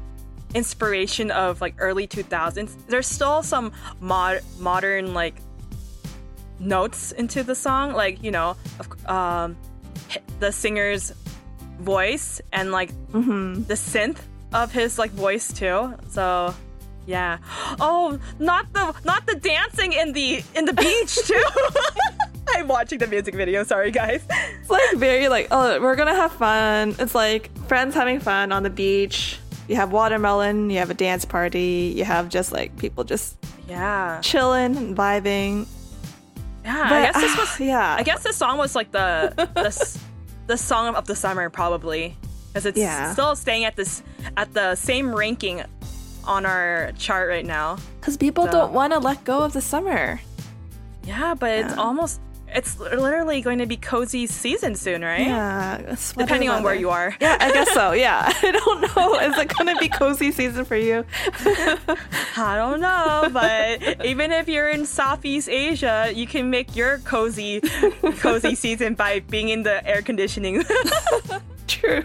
[0.54, 5.34] inspiration of like early 2000s, there's still some mod modern like
[6.58, 9.56] notes into the song, like you know, of, um,
[10.40, 11.12] the singer's
[11.80, 14.18] voice and like the synth
[14.52, 15.94] of his like voice too.
[16.08, 16.54] So
[17.06, 17.38] yeah.
[17.80, 21.42] Oh, not the not the dancing in the in the beach too.
[22.56, 23.62] I'm watching the music video.
[23.64, 24.22] Sorry, guys.
[24.60, 26.94] it's like very like, oh, we're gonna have fun.
[26.98, 29.38] It's like friends having fun on the beach.
[29.68, 33.36] You have watermelon, you have a dance party, you have just like people just
[33.68, 35.66] Yeah, chilling and vibing.
[36.64, 36.88] yeah.
[36.88, 37.60] But, I guess this ah, was.
[37.60, 37.96] yeah.
[37.98, 39.98] I guess this song was like the the
[40.48, 42.16] the song of the summer probably
[42.48, 43.12] because it's Yeah.
[43.12, 44.02] still staying at this
[44.36, 45.62] at the same ranking
[46.24, 47.78] on our chart right now.
[48.00, 50.20] Because people So- don't want to let go of the summer.
[51.04, 52.20] Yeah, but it's almost
[52.54, 55.26] it's literally going to be cozy season soon, right?
[55.26, 57.16] Yeah, Depending on where you are.
[57.20, 57.90] Yeah, I guess so.
[58.00, 59.18] Yeah, I don't know.
[59.20, 61.04] Is it gonna be cozy season for you?
[62.36, 67.60] I don't know, but even if you're in Southeast Asia, you can make your cozy
[68.20, 70.64] cozy season by being in the air conditioning.
[71.66, 72.02] True.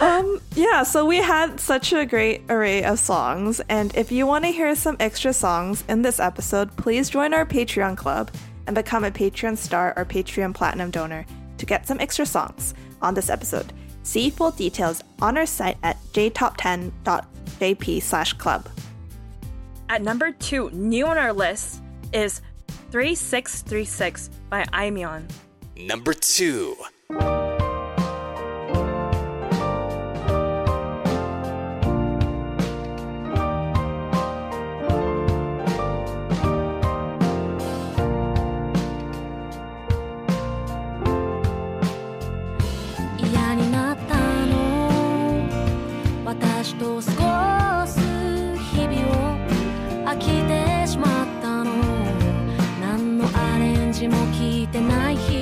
[0.00, 4.44] um, yeah, so we had such a great array of songs, and if you want
[4.46, 8.30] to hear some extra songs in this episode, please join our Patreon club
[8.66, 11.26] and become a Patreon star or Patreon platinum donor
[11.58, 13.72] to get some extra songs on this episode.
[14.02, 18.68] See full details on our site at jtop10.jp slash club.
[19.88, 22.40] At number two, new on our list is
[22.90, 25.28] 3636 by Aimyon.
[25.76, 26.76] Number two.
[46.78, 49.38] と過ごす日々を
[50.04, 51.72] 飽きてしまったの。
[52.80, 55.35] 何のアレンジも聞いてない日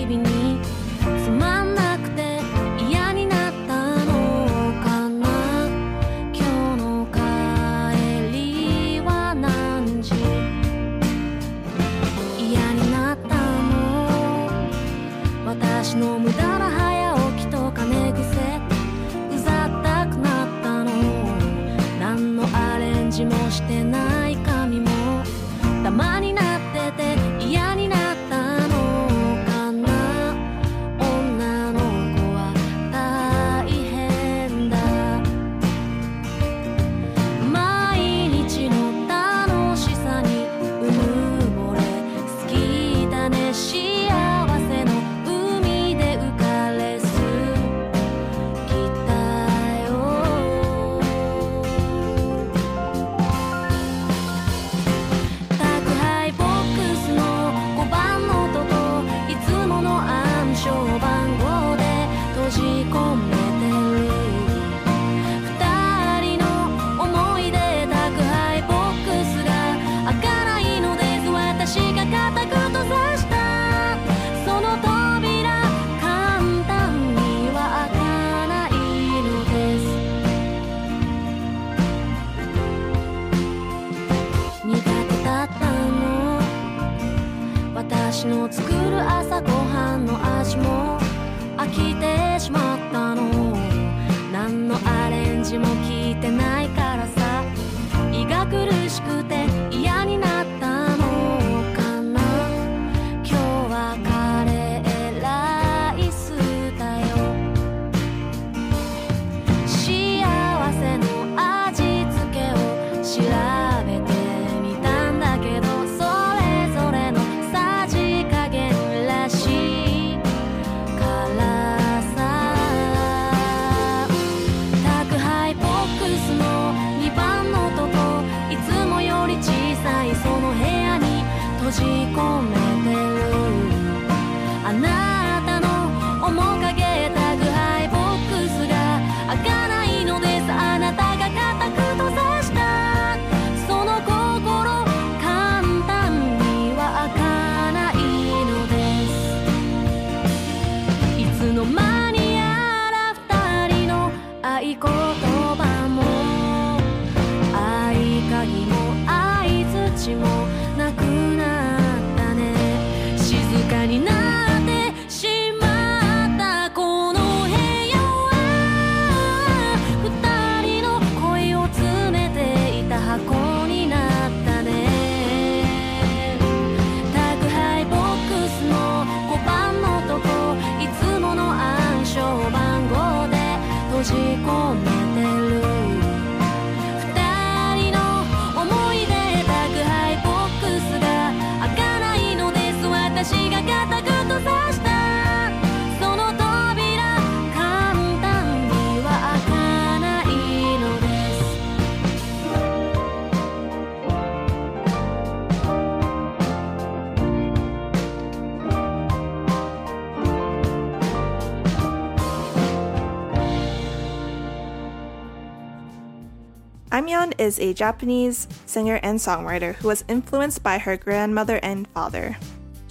[216.95, 222.37] Aimyon is a Japanese singer and songwriter who was influenced by her grandmother and father.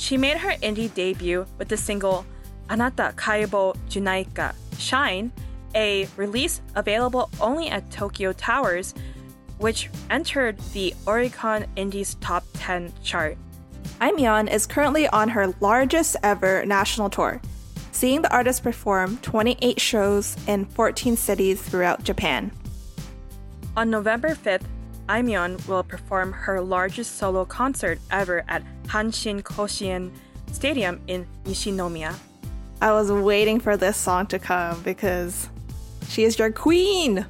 [0.04, 2.26] She made her indie debut with the single
[2.68, 5.32] Anata Kaibo Junaika Shine,
[5.76, 8.94] a release available only at Tokyo Towers,
[9.60, 13.38] which entered the Oricon Indies Top 10 chart.
[14.02, 17.42] Aimyon is currently on her largest ever national tour,
[17.94, 22.52] seeing the artist perform 28 shows in 14 cities throughout Japan.
[23.78, 24.66] On November 5th,
[25.08, 30.12] Aimyon will perform her largest solo concert ever at Hanshin Koshien
[30.52, 32.16] Stadium in Nishinomiya.
[32.82, 35.50] I was waiting for this song to come because
[36.10, 37.26] she is your queen.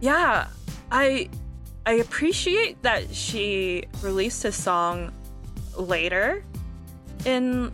[0.00, 0.48] Yeah,
[0.90, 1.28] I
[1.86, 5.12] I appreciate that she released a song
[5.76, 6.44] later
[7.24, 7.72] in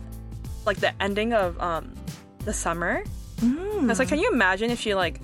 [0.65, 1.93] like the ending of um
[2.45, 3.03] the summer.
[3.39, 5.19] Because like, can you imagine if she like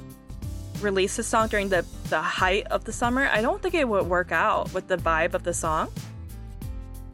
[0.81, 3.27] released a song during the the height of the summer?
[3.31, 5.89] I don't think it would work out with the vibe of the song.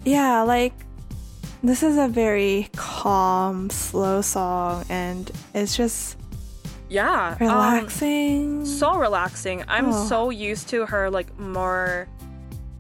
[0.06, 0.74] Yeah, like
[1.64, 6.18] this is a very calm, slow song, and it's just
[6.90, 8.66] Yeah, um, relaxing.
[8.66, 9.64] so relaxing.
[9.68, 10.06] I'm Oh.
[10.08, 12.08] so used to her like more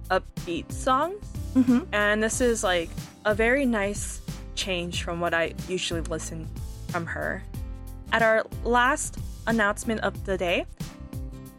[0.09, 1.19] upbeat songs,
[1.55, 1.85] Mhm.
[1.91, 2.89] and this is like
[3.25, 4.21] a very nice
[4.55, 6.47] change from what I usually listen
[6.87, 7.43] from her.
[8.13, 9.17] At our last
[9.47, 10.65] announcement of the day,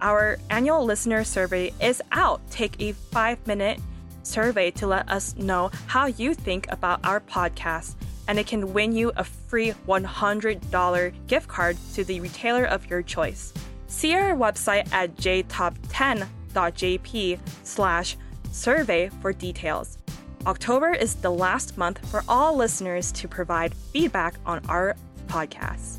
[0.01, 2.41] our annual listener survey is out.
[2.51, 3.81] Take a five minute
[4.23, 7.95] survey to let us know how you think about our podcast,
[8.29, 13.03] and it can win you a free $100 gift card to the retailer of your
[13.03, 13.53] choice.
[13.89, 18.17] See our website at jtop10.jp slash
[18.53, 19.99] survey for details.
[20.47, 24.95] October is the last month for all listeners to provide feedback on our
[25.27, 25.99] podcast.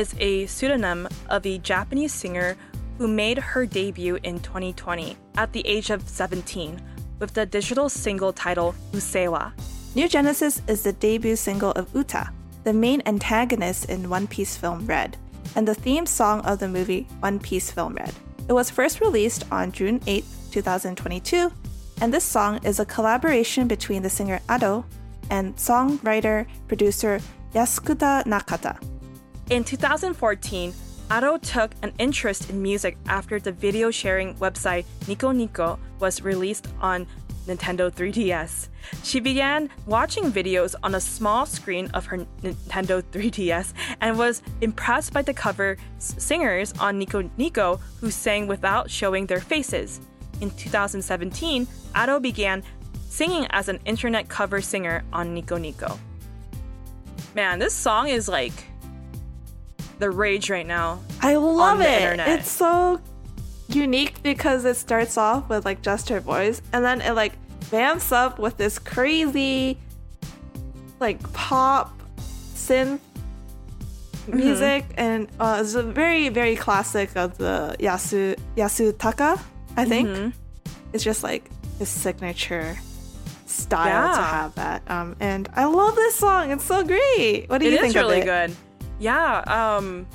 [0.00, 2.56] is a pseudonym of a Japanese singer
[2.96, 6.80] who made her debut in 2020 at the age of 17
[7.18, 9.52] with the digital single title Usseewa.
[9.94, 12.30] New Genesis is the debut single of Uta,
[12.64, 15.18] the main antagonist in One Piece film Red,
[15.54, 18.14] and the theme song of the movie One Piece film Red.
[18.48, 21.52] It was first released on June 8, 2022,
[22.00, 24.82] and this song is a collaboration between the singer Ado
[25.28, 27.20] and songwriter producer
[27.52, 28.80] Yasutaka Nakata.
[29.50, 30.72] In 2014,
[31.10, 36.68] Ado took an interest in music after the video sharing website Nico Nico was released
[36.80, 37.04] on
[37.48, 38.68] Nintendo 3DS.
[39.02, 45.12] She began watching videos on a small screen of her Nintendo 3DS and was impressed
[45.12, 50.00] by the cover singers on Nico Nico who sang without showing their faces.
[50.40, 51.66] In 2017,
[51.96, 52.62] Ado began
[53.08, 55.98] singing as an internet cover singer on Nico Nico.
[57.34, 58.69] Man, this song is like
[60.00, 60.98] the rage right now.
[61.22, 62.00] I love it.
[62.02, 62.28] internet.
[62.40, 63.00] It's so
[63.68, 67.34] unique because it starts off with like just her voice and then it like
[67.66, 69.78] vamps up with this crazy
[70.98, 71.96] like pop
[72.54, 72.98] synth
[74.26, 74.36] Mm-hmm.
[74.36, 79.40] music and uh, it's a very very classic of the Yasu Yasutaka
[79.78, 80.30] I think Mm-hmm.
[80.92, 81.48] it's just like
[81.78, 82.76] his signature
[83.46, 87.66] style to have that um and I love this song it's so great what do
[87.66, 88.56] It you think really of it good.
[89.00, 89.40] Yeah.
[89.76, 90.06] Um.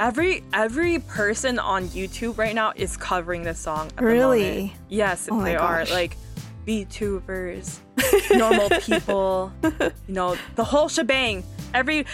[0.00, 3.90] Every every person on YouTube right now is covering this song.
[3.96, 4.50] The Really?
[4.50, 4.72] moment.
[4.88, 5.84] Yes, Oh they are.
[5.86, 6.16] Like
[6.66, 7.78] VTubers,
[8.36, 9.52] normal people.
[9.62, 11.44] You know the whole shebang.
[11.72, 12.04] Every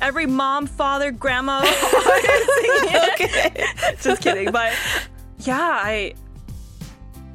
[0.00, 1.62] every mom, father, grandma.
[1.64, 4.00] it.
[4.00, 4.72] Just kidding, but
[5.40, 6.14] yeah, I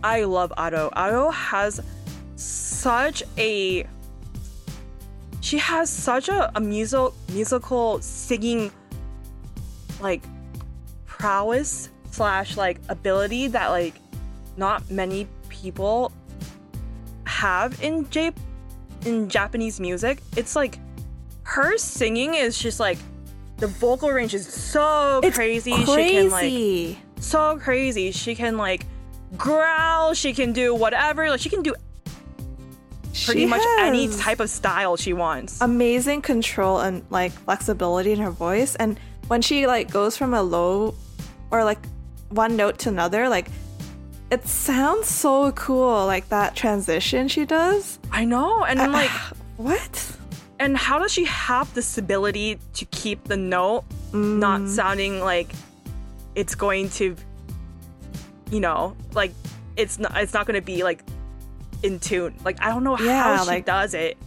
[0.03, 0.89] I love Ado.
[0.93, 1.79] Ado has
[2.35, 3.85] such a
[5.51, 8.71] she has such a, a musical musical singing
[9.99, 10.23] like
[11.05, 13.95] prowess slash like ability that like
[14.55, 16.13] not many people
[17.25, 18.31] have in J
[19.05, 20.23] in Japanese music.
[20.37, 20.79] It's like
[21.43, 22.97] her singing is just like
[23.57, 25.83] the vocal range is so it's crazy.
[25.83, 28.11] crazy She can like so crazy.
[28.11, 28.85] She can like
[29.35, 30.13] growl.
[30.13, 31.29] She can do whatever.
[31.29, 31.75] Like she can do
[33.25, 35.59] pretty She much any type of style she wants.
[35.61, 40.41] amazing control and like flexibility in her voice and when she like goes from a
[40.41, 40.93] low
[41.51, 41.79] or like
[42.29, 43.47] one note to another like
[44.31, 49.09] it sounds so cool like that transition she does I know, and then like,
[49.57, 50.15] what
[50.59, 54.39] and how does she have this ability to keep the note Mm.
[54.39, 55.49] not sounding like
[56.35, 57.15] it's going to,
[58.49, 59.31] you know, like
[59.77, 61.01] it's not it's not going to be like
[61.83, 62.35] in tune.
[62.43, 64.17] Like I don't know Yeah, how she like- does it,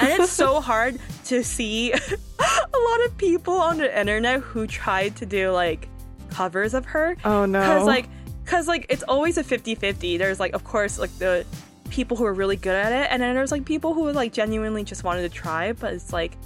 [0.00, 5.16] and it's so hard to see a lot of people on the internet who tried
[5.16, 5.88] to do like
[6.30, 7.16] covers of her.
[7.24, 7.60] Oh, no.
[7.60, 8.08] Because like
[8.44, 11.46] because like it's always a 50-50 there's like of course like the
[11.88, 14.84] people who are really good at it and then there's like people who like genuinely
[14.84, 16.36] just wanted to try but it's like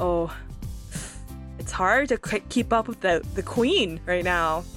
[0.00, 0.32] oh
[1.64, 2.18] it's hard to
[2.50, 4.62] keep up with the the queen right now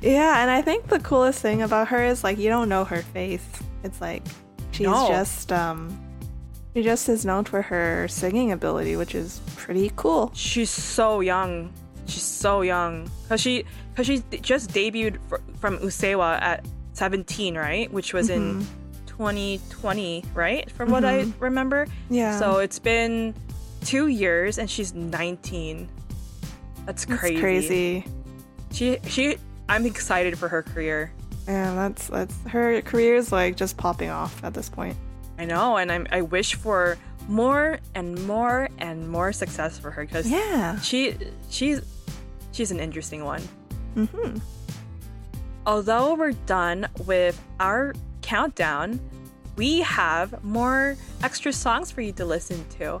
[0.00, 3.02] Yeah, and I think the coolest thing about her is like you don't know her
[3.02, 3.44] face.
[3.82, 4.22] It's like
[4.70, 5.08] she's No.
[5.08, 5.98] just um
[6.74, 10.30] she just is known for her singing ability, which is pretty cool.
[10.34, 11.72] she's so young
[12.06, 16.64] she's so young because she because she just debuted fr- from usseewa at
[16.94, 18.66] 17 right which was in
[19.06, 22.38] 2020 right from what i remember Yeah.
[22.38, 23.34] so it's been
[23.84, 25.88] two years and she's 19
[26.86, 28.04] that's That's crazy crazy.
[28.72, 29.36] she she
[29.68, 31.12] i'm excited for her career
[31.46, 34.96] Yeah, that's that's her career is like just popping off at this point.
[35.38, 36.96] i know and I'm, i wish for
[37.28, 40.78] more and more and more success for her because Yeah.
[40.80, 41.16] she
[41.50, 41.80] she's
[42.52, 43.42] she's an interesting one
[43.96, 44.38] Mm-hmm.
[45.66, 48.98] although we're done with our countdown,
[49.56, 53.00] we have more extra songs for you to listen to.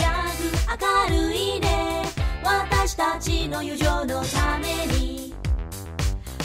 [0.00, 2.02] 明るいね。
[2.42, 5.34] 私たちの友情のために。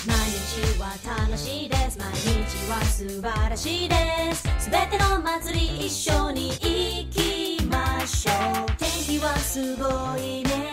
[0.05, 1.97] 毎日は楽しいです。
[1.99, 3.95] 毎日は素晴らしいで
[4.34, 4.47] す。
[4.59, 8.65] すべての祭り一緒に行きましょう。
[8.77, 9.85] 天気はすご
[10.17, 10.71] いね。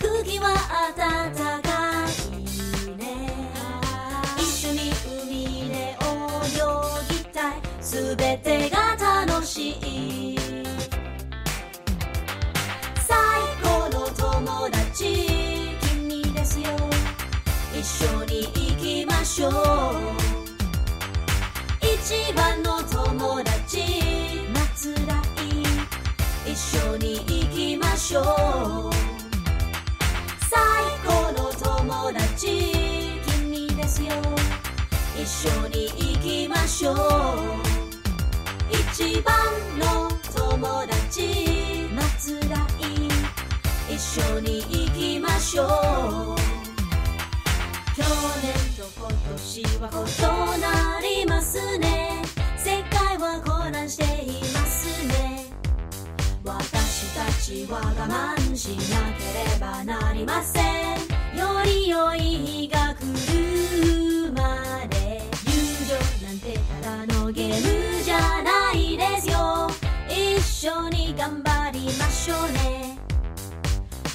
[0.00, 0.54] 空気は
[0.96, 1.32] 暖
[1.62, 3.02] かいね。
[4.38, 4.92] 一緒に
[5.22, 7.52] 海で泳ぎたい。
[7.80, 8.96] すべてが
[9.26, 9.81] 楽しい。
[15.02, 15.26] 友達
[15.80, 16.70] 君ですよ。
[17.74, 19.52] 一緒に行きましょう
[21.80, 23.82] 一番の友達
[24.54, 25.02] 夏来
[26.46, 28.24] 一緒に行きましょう
[30.48, 30.60] 最
[31.04, 34.10] 高の友達君ですよ。
[35.20, 36.96] 一緒に行きましょう
[38.70, 39.34] 一番
[39.78, 42.62] の友達夏来
[43.90, 44.81] 一緒に行きましょう
[45.52, 45.66] 去年
[48.74, 49.36] と今年
[49.80, 50.00] は異
[50.62, 50.66] な
[51.02, 52.22] りますね。
[52.56, 55.52] 世界は混乱していますね。
[56.42, 60.64] 私たちは我慢しなければなりません。
[61.38, 63.02] より良い日が来
[63.36, 65.52] るまで友
[65.86, 65.94] 情
[66.26, 69.68] なんてただのゲームじゃないですよ。
[70.08, 71.01] 一緒に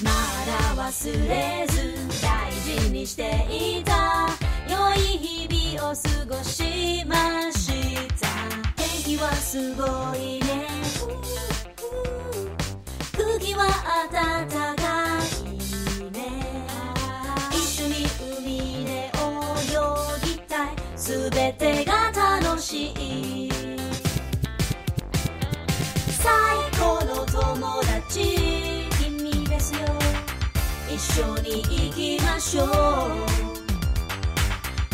[0.00, 0.10] ま
[0.46, 4.28] だ忘れず大事にしていた。
[4.68, 8.28] 良い日々を過ごしました。
[8.76, 9.82] 天気はすご
[10.14, 10.68] いね。
[13.16, 13.66] 空気は
[14.12, 15.48] 暖かい
[16.12, 16.16] ね。
[17.50, 18.06] 一緒に
[18.38, 20.76] 海で泳ぎたい。
[20.96, 21.77] すべて
[30.98, 32.66] 一緒に行きましょう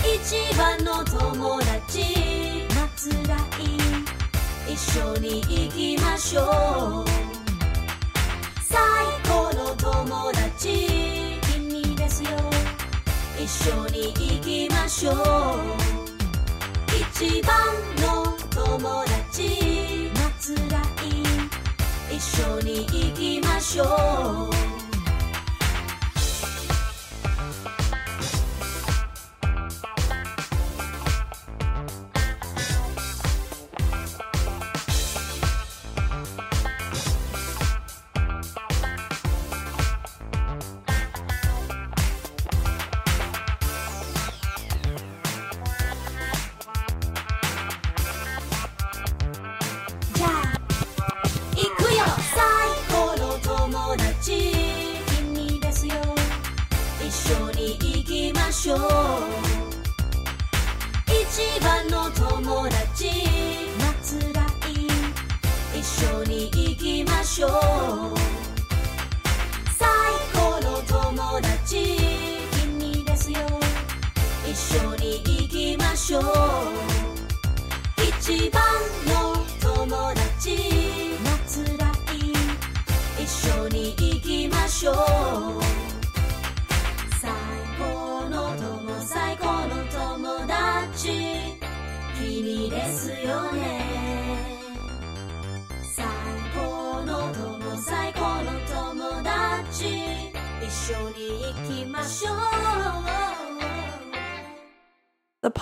[0.05, 3.41] 一番の友達夏来
[4.69, 7.09] 一緒に行きましょう
[8.61, 8.77] 最
[9.27, 12.29] 高の友達君ですよ
[13.43, 15.15] 一緒に行きましょう
[17.17, 17.57] 一番
[18.03, 20.85] の友達夏来
[22.15, 24.74] 一緒に行きましょう。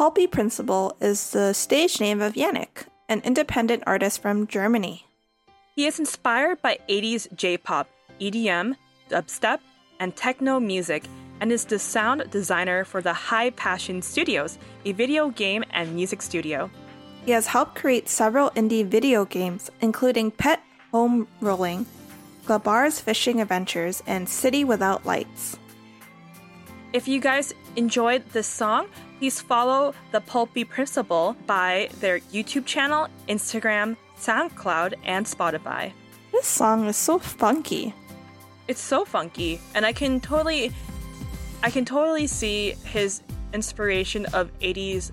[0.02, 5.06] Pulpy Principle is the stage name of Yannick, an independent artist from Germany.
[5.76, 7.88] He is inspired by 80s J pop,
[8.20, 8.74] EDM,
[9.08, 9.60] dubstep,
[10.00, 11.04] and techno music,
[11.40, 16.20] and is the sound designer for the High Passion Studios, a video game and music
[16.20, 16.68] studio.
[17.24, 20.60] He has helped create several indie video games, including Pet
[20.90, 21.86] Home Rolling,
[22.44, 25.56] Glabar's Fishing Adventures, and City Without Lights.
[26.92, 28.88] If you guys enjoyed this song,
[29.22, 35.92] please follow the Pulpy Principle by their YouTube channel, Instagram, SoundCloud, and Spotify.
[36.32, 37.94] This song is so funky.
[38.66, 40.72] It's so funky, and I can totally,
[41.62, 43.22] I can totally see his
[43.54, 45.12] inspiration of 80s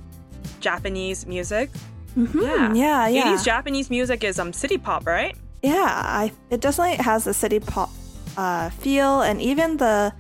[0.59, 1.69] Japanese music.
[2.15, 3.35] Hmm, yeah, yeah.
[3.35, 5.35] 80s Japanese music is um city pop, right?
[5.61, 5.85] Yeah,
[6.21, 7.91] I, it definitely has a city pop
[8.37, 10.11] uh, feel, and even the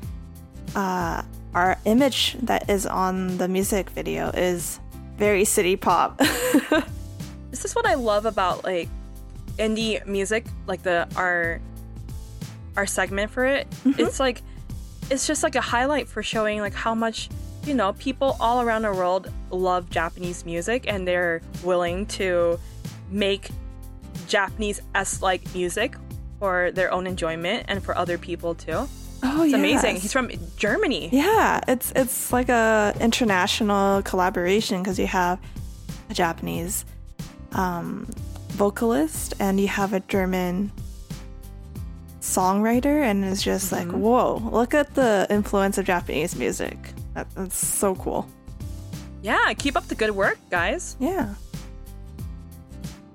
[0.75, 4.79] uh, our image that is on the music video is
[5.17, 6.21] very city pop.
[7.51, 8.89] This is what I love about like
[9.57, 11.59] indie music, like the our
[12.77, 13.69] our segment for it.
[13.69, 13.99] Mm-hmm.
[13.99, 14.41] It's like
[15.09, 17.29] it's just like a highlight for showing like how much
[17.65, 22.59] you know people all around the world love Japanese music and they're willing to
[23.09, 23.49] make
[24.27, 25.95] Japanese s like music
[26.37, 28.87] for their own enjoyment and for other people too.
[29.23, 29.97] Oh, It's amazing.
[29.97, 31.09] He's from Germany.
[31.11, 35.39] Yeah, it's it's like a international collaboration because you have
[36.09, 36.85] a Japanese
[37.53, 38.07] um,
[38.49, 40.71] vocalist and you have a German
[42.21, 44.37] songwriter, and it's just like, whoa!
[44.37, 46.77] Look at the influence of Japanese music.
[47.13, 48.27] That, that's so cool.
[49.21, 50.95] Yeah, keep up the good work, guys.
[50.99, 51.33] Yeah.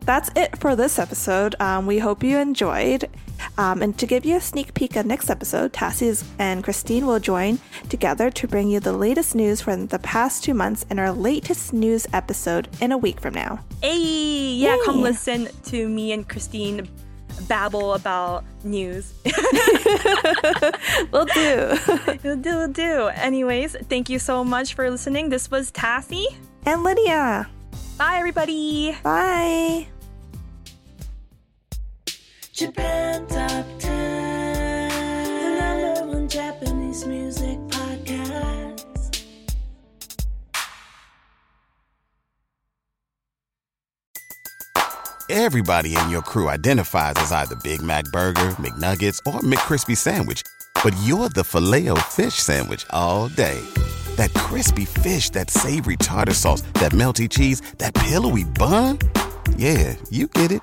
[0.01, 1.55] That's it for this episode.
[1.61, 3.09] Um, we hope you enjoyed.
[3.59, 7.21] Um, and to give you a sneak peek of next episode, Tassie and Christine will
[7.21, 7.59] join
[7.89, 11.73] together to bring you the latest news from the past two months in our latest
[11.73, 13.59] news episode in a week from now.
[13.83, 16.89] Hey, yeah, come listen to me and Christine
[17.49, 19.13] babble about news.
[21.13, 21.77] We'll do.
[22.23, 23.07] We'll do, do, do.
[23.09, 25.29] Anyways, thank you so much for listening.
[25.29, 26.27] This was Tassie.
[26.67, 27.49] and Lydia.
[27.99, 28.97] Bye, everybody.
[29.03, 29.87] Bye.
[32.55, 39.25] Japan Top 10, the number one Japanese music podcast.
[45.29, 50.43] Everybody in your crew identifies as either Big Mac Burger, McNuggets, or McCrispy Sandwich.
[50.85, 53.61] But you're the filet fish Sandwich all day.
[54.15, 59.01] That crispy fish, that savory tartar sauce, that melty cheese, that pillowy bun.
[59.57, 60.63] Yeah, you get it.